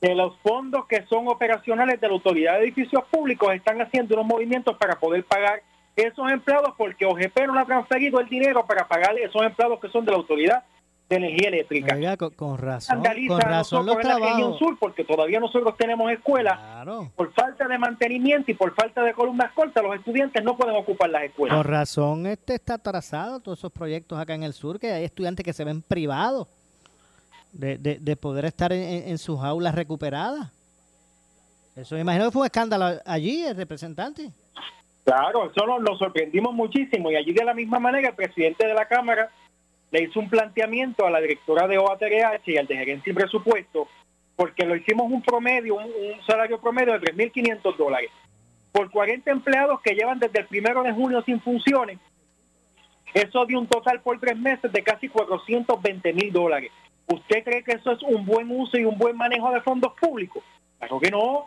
[0.00, 4.26] De los fondos que son operacionales de la Autoridad de Edificios Públicos están haciendo unos
[4.26, 5.62] movimientos para poder pagar
[5.96, 9.88] esos empleados porque OGP no le ha transferido el dinero para pagar esos empleados que
[9.88, 10.64] son de la autoridad.
[11.08, 11.94] De energía eléctrica.
[11.94, 14.58] Oiga, con, con razón, con razón los trabajos.
[14.58, 17.10] sur porque todavía nosotros tenemos escuelas Claro.
[17.14, 21.10] por falta de mantenimiento y por falta de columnas cortas los estudiantes no pueden ocupar
[21.10, 21.56] las escuelas.
[21.58, 25.44] Con razón este está atrasado todos esos proyectos acá en el sur, que hay estudiantes
[25.44, 26.48] que se ven privados
[27.52, 30.50] de, de, de poder estar en, en- en sus aulas recuperadas.
[31.76, 34.30] Eso me imagino que fue un escándalo allí, el representante.
[35.04, 38.72] Claro, eso nos, nos sorprendimos muchísimo y allí de la misma manera el presidente de
[38.72, 39.28] la Cámara
[39.94, 43.86] le hizo un planteamiento a la directora de OATRH y al de gerencia y presupuesto
[44.34, 48.10] porque lo hicimos un promedio, un, un salario promedio de 3.500 dólares
[48.72, 52.00] por 40 empleados que llevan desde el primero de junio sin funciones.
[53.14, 56.72] Eso dio un total por tres meses de casi 420 mil dólares.
[57.06, 60.42] ¿Usted cree que eso es un buen uso y un buen manejo de fondos públicos?
[60.80, 61.46] Claro que no.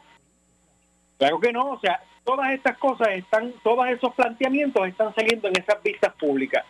[1.18, 5.60] Claro que no, o sea, todas estas cosas están, todos esos planteamientos están saliendo en
[5.60, 6.64] esas vistas públicas.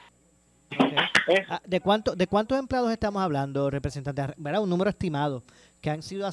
[1.49, 4.22] Ah, ¿De, cuánto, ¿De cuántos empleados estamos hablando, representante?
[4.38, 4.61] ¿Verdad?
[4.61, 5.43] Un número estimado
[5.82, 6.30] que han sido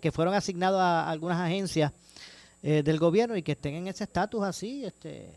[0.00, 1.92] que fueron asignados a algunas agencias
[2.62, 4.84] eh, del gobierno y que estén en ese estatus así.
[4.84, 5.32] Este,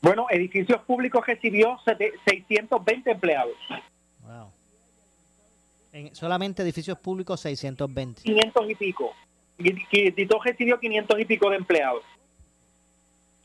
[0.00, 3.54] Bueno, edificios públicos recibió sete- 620 empleados,
[4.22, 4.50] wow.
[5.92, 8.22] En solamente edificios públicos 620.
[8.22, 9.12] 500 y pico.
[10.14, 12.02] Tito recibió 500 y pico de empleados.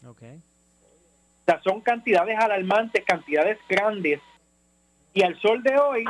[0.05, 0.21] Ok.
[1.41, 4.19] O sea, son cantidades alarmantes, cantidades grandes.
[5.13, 6.05] Y al sol de hoy,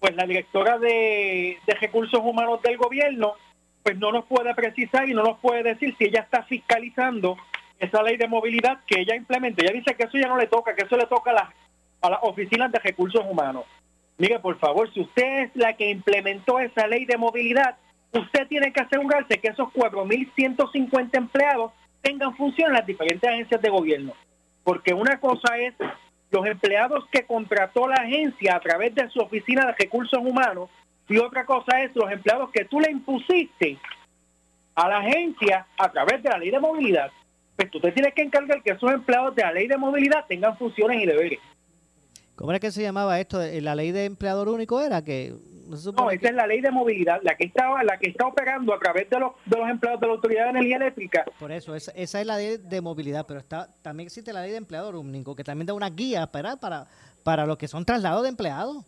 [0.00, 3.34] pues la directora de, recursos humanos del gobierno,
[3.82, 7.36] pues no nos puede precisar y no nos puede decir si ella está fiscalizando
[7.78, 9.62] esa ley de movilidad que ella implementa.
[9.62, 11.48] Ella dice que eso ya no le toca, que eso le toca a las,
[12.00, 13.64] a las oficinas de recursos humanos.
[14.18, 17.76] Mire, por favor, si usted es la que implementó esa ley de movilidad,
[18.12, 23.68] usted tiene que asegurarse que esos 4.150 empleados tengan función en las diferentes agencias de
[23.68, 24.14] gobierno.
[24.66, 25.74] Porque una cosa es
[26.32, 30.68] los empleados que contrató la agencia a través de su oficina de recursos humanos
[31.08, 33.78] y otra cosa es los empleados que tú le impusiste
[34.74, 37.12] a la agencia a través de la ley de movilidad.
[37.54, 40.58] Pues tú te tienes que encargar que esos empleados de la ley de movilidad tengan
[40.58, 41.38] funciones y deberes.
[42.36, 43.42] ¿Cómo era que se llamaba esto?
[43.42, 45.02] Eh, ¿La ley de empleador único era?
[45.02, 45.34] que
[45.68, 48.78] no esa es la ley de movilidad, la que estaba, la que está operando a
[48.78, 51.24] través de los, de los empleados de la Autoridad de Energía Eléctrica.
[51.40, 54.52] Por eso, esa, esa es la ley de movilidad, pero está también existe la ley
[54.52, 56.86] de empleador único, que también da una guía para, para,
[57.24, 58.84] para los que son traslados de empleados.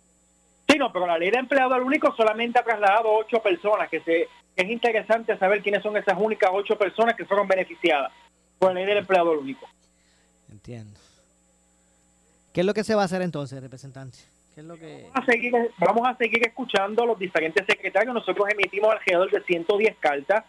[0.68, 4.28] Sí, no, pero la ley de empleador único solamente ha trasladado ocho personas, que se
[4.55, 8.12] es interesante saber quiénes son esas únicas ocho personas que fueron beneficiadas
[8.59, 9.66] por la ley del empleador único.
[10.51, 10.99] Entiendo.
[12.59, 14.18] ¿Qué es lo que se va a hacer entonces, representante?
[14.52, 15.04] ¿Qué es lo que...
[15.14, 18.12] Vamos a seguir, vamos a seguir escuchando a los diferentes secretarios.
[18.12, 20.44] Nosotros emitimos alrededor de 110 cartas.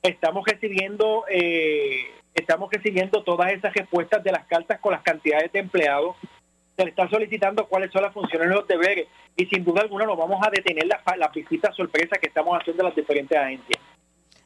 [0.00, 5.58] Estamos recibiendo, eh, estamos recibiendo todas esas respuestas de las cartas con las cantidades de
[5.58, 6.14] empleados.
[6.76, 9.08] Se le está solicitando cuáles son las funciones y los deberes.
[9.36, 12.84] Y sin duda alguna nos vamos a detener las, las visitas sorpresas que estamos haciendo
[12.84, 13.82] a las diferentes agencias.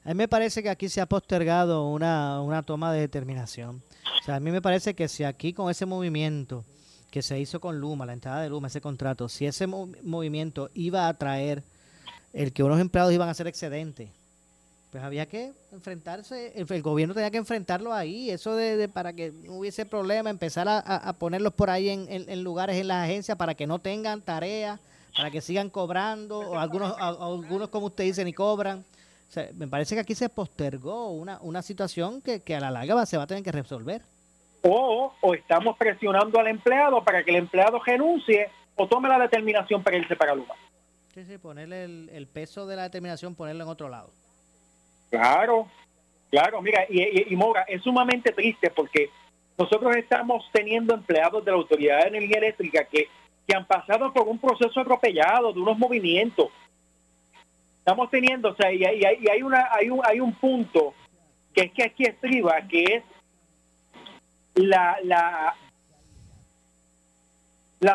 [0.03, 3.83] A mí me parece que aquí se ha postergado una, una toma de determinación.
[4.19, 6.65] O sea, a mí me parece que si aquí con ese movimiento
[7.13, 10.71] que se hizo con Luma, la entrada de Luma, ese contrato, si ese mo- movimiento
[10.73, 11.63] iba a traer
[12.33, 14.11] el que unos empleados iban a hacer excedente,
[14.91, 19.59] pues había que enfrentarse, el, gobierno tenía que enfrentarlo ahí, eso de, para que no
[19.59, 23.79] hubiese problema, empezar a, ponerlos por ahí en, lugares en las agencias para que no
[23.79, 24.81] tengan tareas,
[25.15, 28.87] para que sigan cobrando, o algunos, algunos como usted dice, ni cobran.
[29.55, 33.19] Me parece que aquí se postergó una, una situación que, que a la larga se
[33.19, 34.03] va a tener que resolver.
[34.63, 39.83] O, o estamos presionando al empleado para que el empleado renuncie o tome la determinación
[39.83, 40.55] para irse para Luma.
[41.15, 44.11] Sí, sí, ponerle el, el peso de la determinación, ponerlo en otro lado.
[45.11, 45.69] Claro,
[46.31, 49.11] claro, mira, y, y, y Mora, es sumamente triste porque
[49.59, 53.09] nosotros estamos teniendo empleados de la Autoridad de Energía Eléctrica que,
[53.47, 56.49] que han pasado por un proceso atropellado de unos movimientos.
[57.79, 60.95] Estamos teniendo, o sea, y, hay- y y hay, una, hay, un, hay un punto
[61.53, 63.05] que es que aquí estriba, que es
[64.55, 65.55] la, la,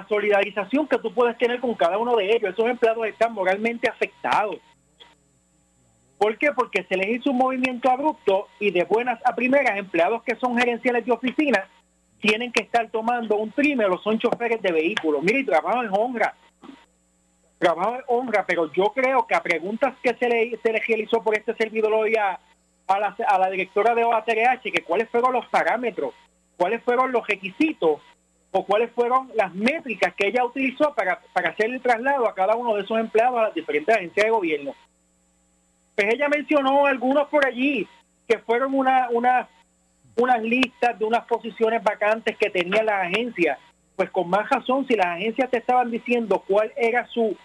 [0.08, 2.54] solidarización que tú puedes tener con cada uno de ellos.
[2.54, 4.58] Esos empleados están moralmente afectados.
[6.18, 6.52] ¿Por qué?
[6.52, 10.58] Porque se les hizo un movimiento abrupto y de buenas a primeras, empleados que son
[10.58, 11.68] gerenciales de oficina
[12.20, 15.22] tienen que estar tomando un primer o son choferes de vehículos.
[15.22, 16.34] Mire, y trabajo en honra.
[17.60, 21.24] Trabajo en honra, pero yo creo que a preguntas que se le, se le realizó
[21.24, 22.40] por este servidor hoy a,
[22.88, 26.14] a, la, a la directora de OATRH, que cuáles fueron los parámetros,
[26.58, 28.02] cuáles fueron los requisitos
[28.52, 32.56] o cuáles fueron las métricas que ella utilizó para, para hacer el traslado a cada
[32.56, 34.74] uno de esos empleados a las diferentes agencias de gobierno.
[35.96, 37.88] Pues ella mencionó algunos por allí
[38.28, 39.48] que fueron una, una,
[40.16, 43.58] unas listas de unas posiciones vacantes que tenía la agencia
[43.98, 47.36] pues con más razón, si las agencias te estaban diciendo cuál era su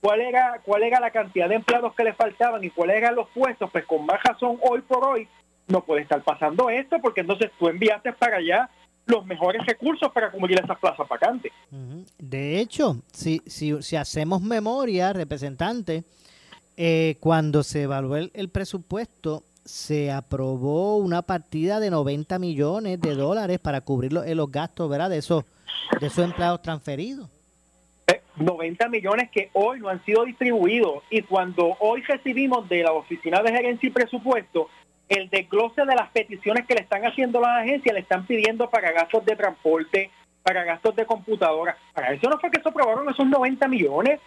[0.00, 3.28] cuál era cuál era la cantidad de empleados que le faltaban y cuáles eran los
[3.30, 5.28] puestos, pues con más razón hoy por hoy
[5.68, 8.68] no puede estar pasando esto porque entonces tú enviaste para allá
[9.06, 11.52] los mejores recursos para cubrir esas plazas vacantes.
[12.18, 16.04] De hecho, si, si, si hacemos memoria, representante,
[16.76, 23.60] eh, cuando se evaluó el, presupuesto, se aprobó una partida de 90 millones de dólares
[23.60, 25.10] para cubrir los, los gastos ¿verdad?
[25.10, 25.44] de esos
[26.00, 27.28] de esos empleados transferidos.
[28.36, 32.92] 90 eh, millones que hoy no han sido distribuidos y cuando hoy recibimos de la
[32.92, 34.68] Oficina de Gerencia y Presupuesto
[35.08, 38.90] el desglose de las peticiones que le están haciendo las agencias, le están pidiendo para
[38.92, 40.10] gastos de transporte,
[40.42, 41.76] para gastos de computadora.
[41.94, 44.20] Para eso no fue que se aprobaron esos 90 millones.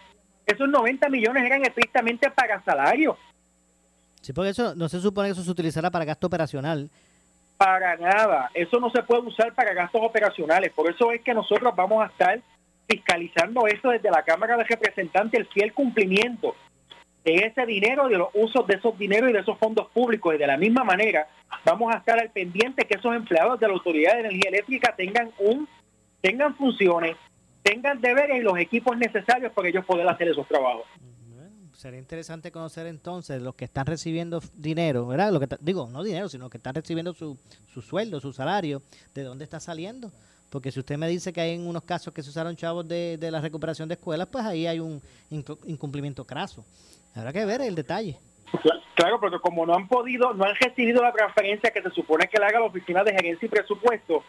[0.46, 3.16] Esos 90 millones eran estrictamente para salario.
[4.20, 6.90] Sí, porque eso no se supone que eso se utilizara para gasto operacional.
[7.56, 8.50] Para nada.
[8.54, 10.72] Eso no se puede usar para gastos operacionales.
[10.72, 12.40] Por eso es que nosotros vamos a estar
[12.88, 16.56] fiscalizando eso desde la Cámara de Representantes, el fiel cumplimiento
[17.24, 20.34] de ese dinero, de los usos de esos dineros y de esos fondos públicos.
[20.34, 21.26] Y de la misma manera,
[21.64, 25.30] vamos a estar al pendiente que esos empleados de la Autoridad de Energía Eléctrica tengan
[25.38, 25.68] un
[26.20, 27.16] tengan funciones,
[27.62, 30.84] tengan deberes y los equipos necesarios para ellos poder hacer esos trabajos.
[31.72, 35.32] sería interesante conocer entonces los que están recibiendo dinero, ¿verdad?
[35.32, 37.38] Lo que digo, no dinero, sino que están recibiendo su,
[37.72, 38.82] su sueldo, su salario,
[39.14, 40.12] de dónde está saliendo.
[40.50, 43.16] Porque si usted me dice que hay en unos casos que se usaron chavos de,
[43.16, 46.64] de la recuperación de escuelas, pues ahí hay un incumplimiento craso.
[47.14, 48.18] Habrá que ver el detalle.
[48.94, 52.38] Claro, porque como no han podido, no han recibido la transferencia que se supone que
[52.38, 54.24] le haga la Oficina de Gerencia y Presupuesto,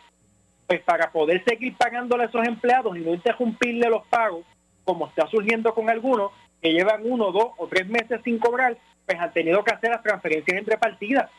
[0.68, 4.46] pues para poder seguir pagándole a esos empleados y no interrumpirle los pagos,
[4.84, 9.20] como está surgiendo con algunos, que llevan uno, dos o tres meses sin cobrar, pues
[9.20, 11.30] han tenido que hacer las transferencias entre partidas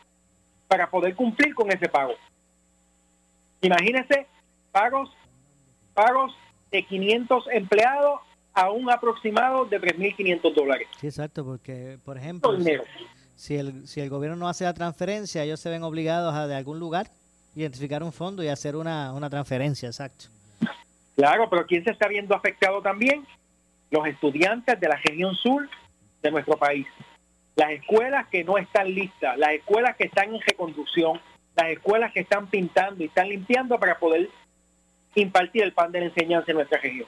[0.67, 2.15] para poder cumplir con ese pago.
[3.63, 4.27] Imagínense
[4.73, 5.11] pagos,
[5.95, 6.35] pagos
[6.71, 8.21] de 500 empleados
[8.55, 10.89] a un aproximado de 3.500 dólares.
[11.01, 12.57] Sí, exacto, porque, por ejemplo,
[13.37, 16.55] si, el, si el gobierno no hace la transferencia, ellos se ven obligados a de
[16.55, 17.07] algún lugar
[17.55, 20.27] identificar un fondo y hacer una, una transferencia, exacto.
[21.17, 23.27] Claro, pero ¿quién se está viendo afectado también?
[23.91, 25.69] Los estudiantes de la región sur
[26.23, 26.87] de nuestro país.
[27.55, 31.21] Las escuelas que no están listas, las escuelas que están en reconstrucción,
[31.55, 34.31] las escuelas que están pintando y están limpiando para poder
[35.21, 37.07] impartir el pan de la enseñanza en nuestra región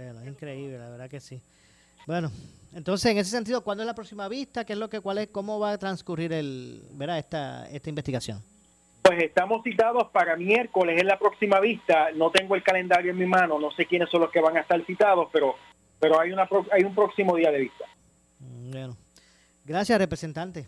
[0.00, 1.40] es increíble, la verdad que sí.
[2.06, 2.30] Bueno,
[2.74, 4.64] entonces en ese sentido, ¿cuándo es la próxima vista?
[4.64, 8.42] ¿Qué es lo que, cuál es, cómo va a transcurrir el, verá, esta, esta investigación?
[9.02, 12.08] Pues estamos citados para miércoles en la próxima vista.
[12.14, 14.60] No tengo el calendario en mi mano, no sé quiénes son los que van a
[14.60, 15.56] estar citados, pero,
[16.00, 17.84] pero hay una hay un próximo día de vista.
[18.38, 18.96] Mm, bueno,
[19.64, 20.66] gracias representante.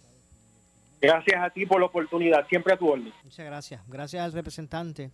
[1.01, 3.13] Gracias a ti por la oportunidad, siempre a tu orden.
[3.23, 3.81] Muchas gracias.
[3.87, 5.11] Gracias al representante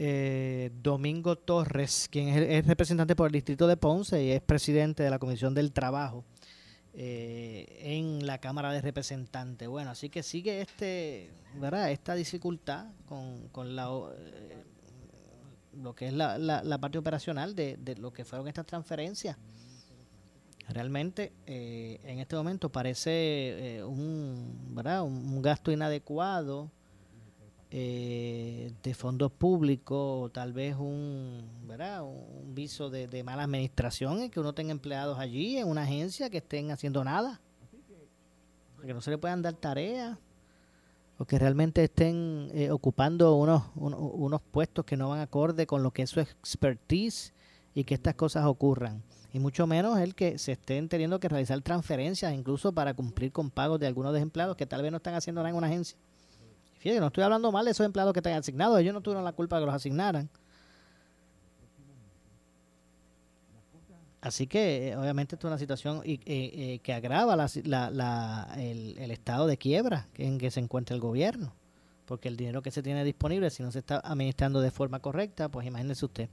[0.00, 5.10] eh, Domingo Torres, quien es, representante por el distrito de Ponce y es presidente de
[5.10, 6.24] la Comisión del Trabajo
[6.94, 9.66] eh, en la Cámara de Representantes.
[9.66, 11.90] Bueno, así que sigue este, ¿verdad?
[11.90, 14.64] esta dificultad con, con la, eh,
[15.72, 19.36] lo que es la, la, parte operacional de, de, lo que fueron estas transferencias.
[20.68, 25.02] Realmente eh, en este momento parece un, ¿verdad?
[25.02, 26.70] un gasto inadecuado
[27.70, 32.02] eh, de fondos públicos, tal vez un, ¿verdad?
[32.02, 36.38] un viso de, mala administración en que uno tenga empleados allí en una agencia que
[36.38, 37.42] estén haciendo nada,
[38.80, 40.16] que no se le puedan dar tareas
[41.18, 45.90] o que realmente estén eh, ocupando unos, unos, puestos que no van acorde con lo
[45.90, 47.34] que es su expertise
[47.74, 49.02] y que estas cosas ocurran.
[49.32, 53.50] Y mucho menos el que se estén teniendo que realizar transferencias incluso para cumplir con
[53.50, 55.98] pagos de algunos empleados que tal vez no están haciendo nada en una agencia.
[56.78, 59.32] Fíjate, no estoy hablando mal de esos empleados que están asignados, ellos no tuvieron la
[59.32, 60.30] culpa de que los asignaran.
[64.20, 69.56] Así que eh, obviamente esto es una situación eh, eh, que agrava el, estado de
[69.56, 71.54] quiebra en que se encuentra el gobierno.
[72.04, 75.50] Porque el dinero que se tiene disponible, si no se está administrando de forma correcta,
[75.50, 76.28] pues imagínese usted.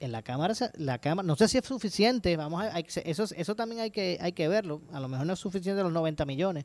[0.00, 3.90] En la Cámara, la no sé si es suficiente, vamos a, eso, eso también hay
[3.90, 4.80] que, hay que verlo.
[4.92, 6.64] A lo mejor no es suficiente los 90 millones,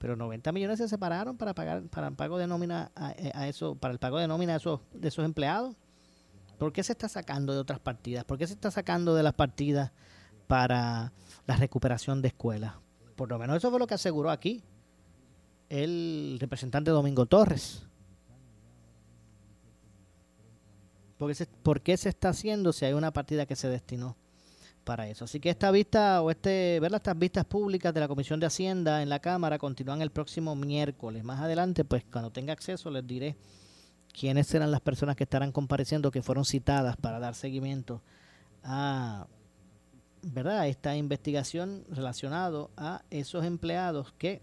[0.00, 3.74] pero 90 millones se separaron para pagar para el pago de nómina a, eh, eso
[3.74, 5.76] para el pago de nómina de esos de esos empleados
[6.58, 8.24] ¿por qué se está sacando de otras partidas?
[8.24, 9.92] ¿por qué se está sacando de las partidas
[10.46, 11.12] para
[11.46, 12.72] la recuperación de escuelas?
[13.14, 14.64] por lo menos eso fue lo que aseguró aquí
[15.68, 17.86] el representante Domingo Torres
[21.62, 24.16] ¿Por qué se está haciendo si hay una partida que se destinó
[24.84, 25.24] para eso.
[25.24, 29.02] Así que esta vista o este ver estas vistas públicas de la Comisión de Hacienda
[29.02, 31.24] en la Cámara continúan el próximo miércoles.
[31.24, 33.36] Más adelante, pues cuando tenga acceso les diré
[34.12, 38.02] quiénes eran las personas que estarán compareciendo, que fueron citadas para dar seguimiento
[38.62, 39.26] a
[40.22, 40.68] ¿verdad?
[40.68, 44.42] esta investigación relacionado a esos empleados que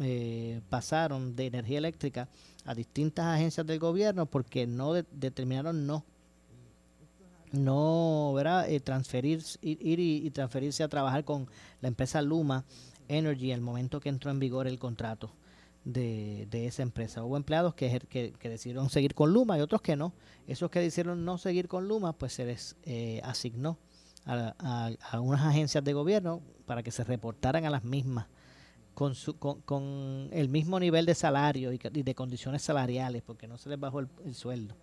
[0.00, 2.28] eh, pasaron de energía eléctrica
[2.64, 6.04] a distintas agencias del gobierno porque no determinaron no
[7.52, 8.68] no ¿verdad?
[8.68, 11.48] Eh, transferir ir, y, transferirse a trabajar con
[11.80, 12.64] la empresa Luma
[13.08, 15.32] Energy en el momento que entró en vigor el contrato
[15.84, 17.22] de, esa empresa.
[17.22, 20.12] Hubo empleados que, que, decidieron seguir con Luma y otros que no.
[20.48, 23.78] Esos que decidieron no seguir con Luma, pues se les eh, asignó
[24.24, 28.26] a, a, unas agencias de gobierno para que se reportaran a las mismas
[28.96, 33.68] con, su, con, el mismo nivel de salario y, de condiciones salariales, porque no se
[33.68, 34.74] les bajó el, sueldo.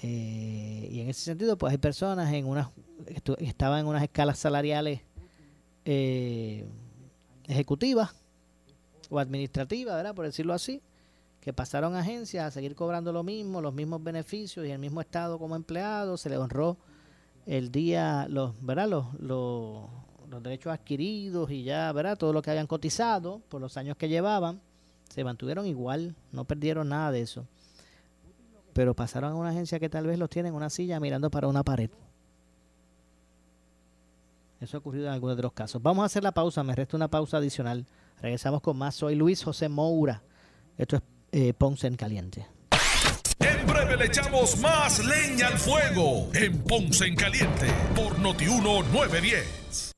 [0.00, 2.68] Eh, y en ese sentido, pues hay personas en unas
[3.38, 5.00] estaban en unas escalas salariales
[5.84, 6.66] eh,
[7.46, 8.10] ejecutivas
[9.10, 10.14] o administrativas, ¿verdad?
[10.14, 10.82] Por decirlo así,
[11.40, 15.38] que pasaron agencias a seguir cobrando lo mismo, los mismos beneficios y el mismo estado
[15.38, 16.76] como empleados, se les honró
[17.46, 18.88] el día, los, ¿verdad?
[18.88, 19.88] Los, los,
[20.28, 22.18] los, derechos adquiridos y ya, ¿verdad?
[22.18, 24.60] Todo lo que habían cotizado por los años que llevaban,
[25.08, 27.46] se mantuvieron igual, no perdieron nada de eso.
[28.78, 31.48] Pero pasaron a una agencia que tal vez los tiene en una silla mirando para
[31.48, 31.90] una pared.
[34.60, 35.82] Eso ha ocurrido en algunos de los casos.
[35.82, 37.86] Vamos a hacer la pausa, me resta una pausa adicional.
[38.22, 38.94] Regresamos con más.
[38.94, 40.22] Soy Luis José Moura.
[40.76, 41.02] Esto es
[41.32, 42.46] eh, Ponce en Caliente.
[43.40, 47.66] En breve le echamos más leña al fuego en Ponce en Caliente
[47.96, 49.97] por Notiuno 910.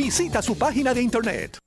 [0.03, 1.59] Visita su página de internet.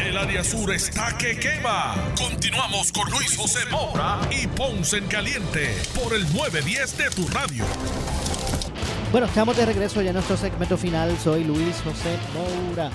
[0.00, 1.94] El área sur está que quema.
[2.16, 7.66] Continuamos con Luis José Moura y Ponce en Caliente por el 910 de tu radio.
[9.12, 11.18] Bueno, estamos de regreso ya en nuestro segmento final.
[11.18, 12.90] Soy Luis José Moura.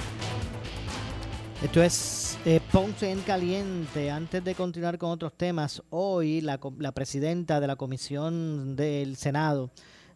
[1.64, 4.10] Esto es eh, Ponce en Caliente.
[4.10, 9.70] Antes de continuar con otros temas, hoy la, la presidenta de la Comisión del Senado,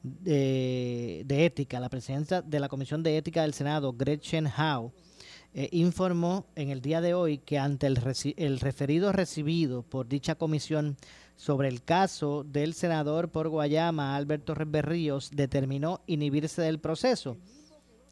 [0.04, 4.92] de, Ética, la presidenta de la Comisión de Ética del Senado, Gretchen Howe,
[5.54, 8.00] eh, informó en el día de hoy que ante el,
[8.38, 10.98] el referido recibido por dicha comisión
[11.36, 17.38] sobre el caso del senador por Guayama, Alberto Berríos, determinó inhibirse del proceso.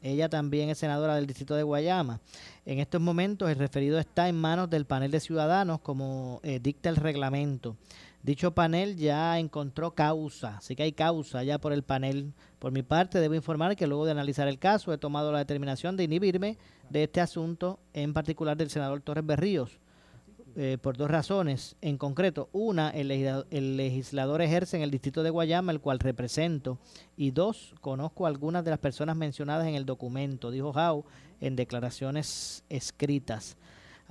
[0.02, 2.20] Ella también es senadora del distrito de Guayama.
[2.66, 6.88] En estos momentos el referido está en manos del panel de ciudadanos como eh, dicta
[6.88, 7.76] el reglamento.
[8.22, 12.32] Dicho panel ya encontró causa, así que hay causa ya por el panel.
[12.60, 15.96] Por mi parte, debo informar que luego de analizar el caso he tomado la determinación
[15.96, 16.56] de inhibirme
[16.88, 19.80] de este asunto, en particular del senador Torres Berríos,
[20.54, 21.74] eh, por dos razones.
[21.80, 25.98] En concreto, una, el legislador, el legislador ejerce en el distrito de Guayama, el cual
[25.98, 26.78] represento,
[27.16, 31.04] y dos, conozco algunas de las personas mencionadas en el documento, dijo Jau
[31.40, 33.56] en declaraciones escritas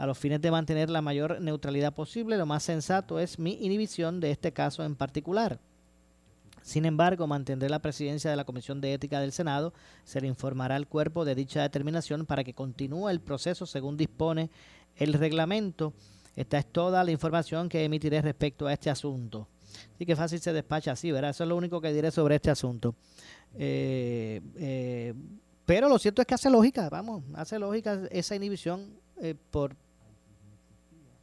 [0.01, 4.19] a los fines de mantener la mayor neutralidad posible, lo más sensato es mi inhibición
[4.19, 5.59] de este caso en particular.
[6.63, 9.75] Sin embargo, mantendré la presidencia de la Comisión de Ética del Senado.
[10.03, 14.49] Se le informará al cuerpo de dicha determinación para que continúe el proceso según dispone
[14.95, 15.93] el reglamento.
[16.35, 19.47] Esta es toda la información que emitiré respecto a este asunto.
[19.93, 21.29] Así que fácil se despacha así, ¿verdad?
[21.29, 22.95] Eso es lo único que diré sobre este asunto.
[23.53, 25.13] Eh, eh,
[25.63, 29.75] pero lo cierto es que hace lógica, vamos, hace lógica esa inhibición eh, por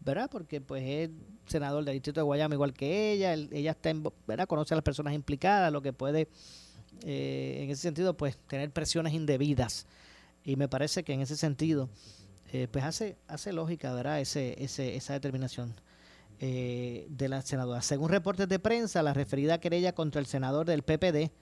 [0.08, 0.30] ¿verdad?
[0.30, 1.10] Porque pues es
[1.46, 4.46] senador del distrito de Guayama igual que ella, ella está en, ¿verdad?
[4.46, 6.28] conoce a las personas implicadas, lo que puede
[7.04, 9.86] eh, en ese sentido pues tener presiones indebidas
[10.42, 11.90] y me parece que en ese sentido
[12.52, 14.18] eh, pues hace hace lógica, ¿verdad?
[14.20, 15.74] Ese, ese esa determinación.
[16.40, 17.82] Eh, de la senadora.
[17.82, 21.32] Según reportes de prensa, la referida querella contra el senador del PPD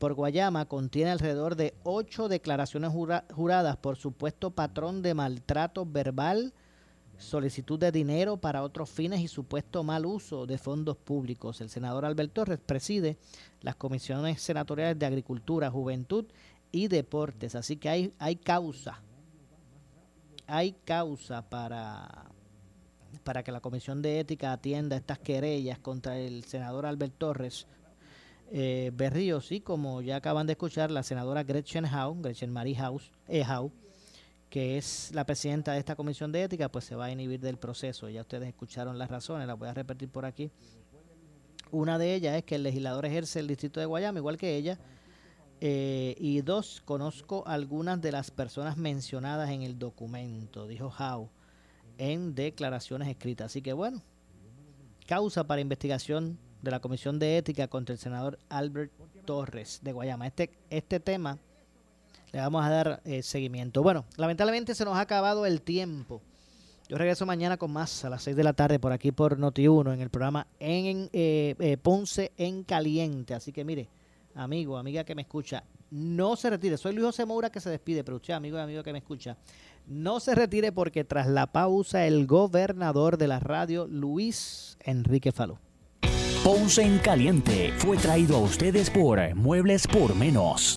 [0.00, 6.52] por Guayama contiene alrededor de ocho declaraciones juradas por supuesto patrón de maltrato verbal,
[7.18, 11.60] solicitud de dinero para otros fines y supuesto mal uso de fondos públicos.
[11.60, 13.16] El senador Alberto Torres preside
[13.60, 16.26] las comisiones senatoriales de Agricultura, Juventud
[16.70, 17.54] y Deportes.
[17.54, 19.00] Así que hay, hay causa.
[20.46, 22.26] Hay causa para,
[23.22, 27.66] para que la Comisión de Ética atienda estas querellas contra el senador Alberto Torres
[28.54, 33.10] eh, Berríos y como ya acaban de escuchar la senadora Gretchen Howe, Gretchen Marie House,
[33.26, 33.44] eh,
[34.52, 37.56] que es la presidenta de esta comisión de ética, pues se va a inhibir del
[37.56, 38.10] proceso.
[38.10, 40.50] Ya ustedes escucharon las razones, las voy a repetir por aquí.
[41.70, 44.78] Una de ellas es que el legislador ejerce el distrito de Guayama, igual que ella.
[45.62, 51.30] Eh, y dos, conozco algunas de las personas mencionadas en el documento, dijo Howe
[51.96, 53.46] en declaraciones escritas.
[53.46, 54.02] Así que bueno,
[55.06, 58.92] causa para investigación de la Comisión de Ética contra el senador Albert
[59.24, 60.26] Torres de Guayama.
[60.26, 61.38] Este, este tema
[62.32, 63.82] le vamos a dar eh, seguimiento.
[63.82, 66.22] Bueno, lamentablemente se nos ha acabado el tiempo.
[66.88, 69.94] Yo regreso mañana con más a las 6 de la tarde por aquí por Noti1
[69.94, 73.34] en el programa en eh, eh, Ponce en Caliente.
[73.34, 73.88] Así que mire,
[74.34, 76.76] amigo, amiga que me escucha, no se retire.
[76.76, 79.36] Soy Luis José Moura que se despide, pero usted, amigo y amigo que me escucha,
[79.86, 85.58] no se retire porque tras la pausa el gobernador de la radio, Luis Enrique Falú.
[86.44, 90.76] Ponce en Caliente fue traído a ustedes por Muebles por Menos.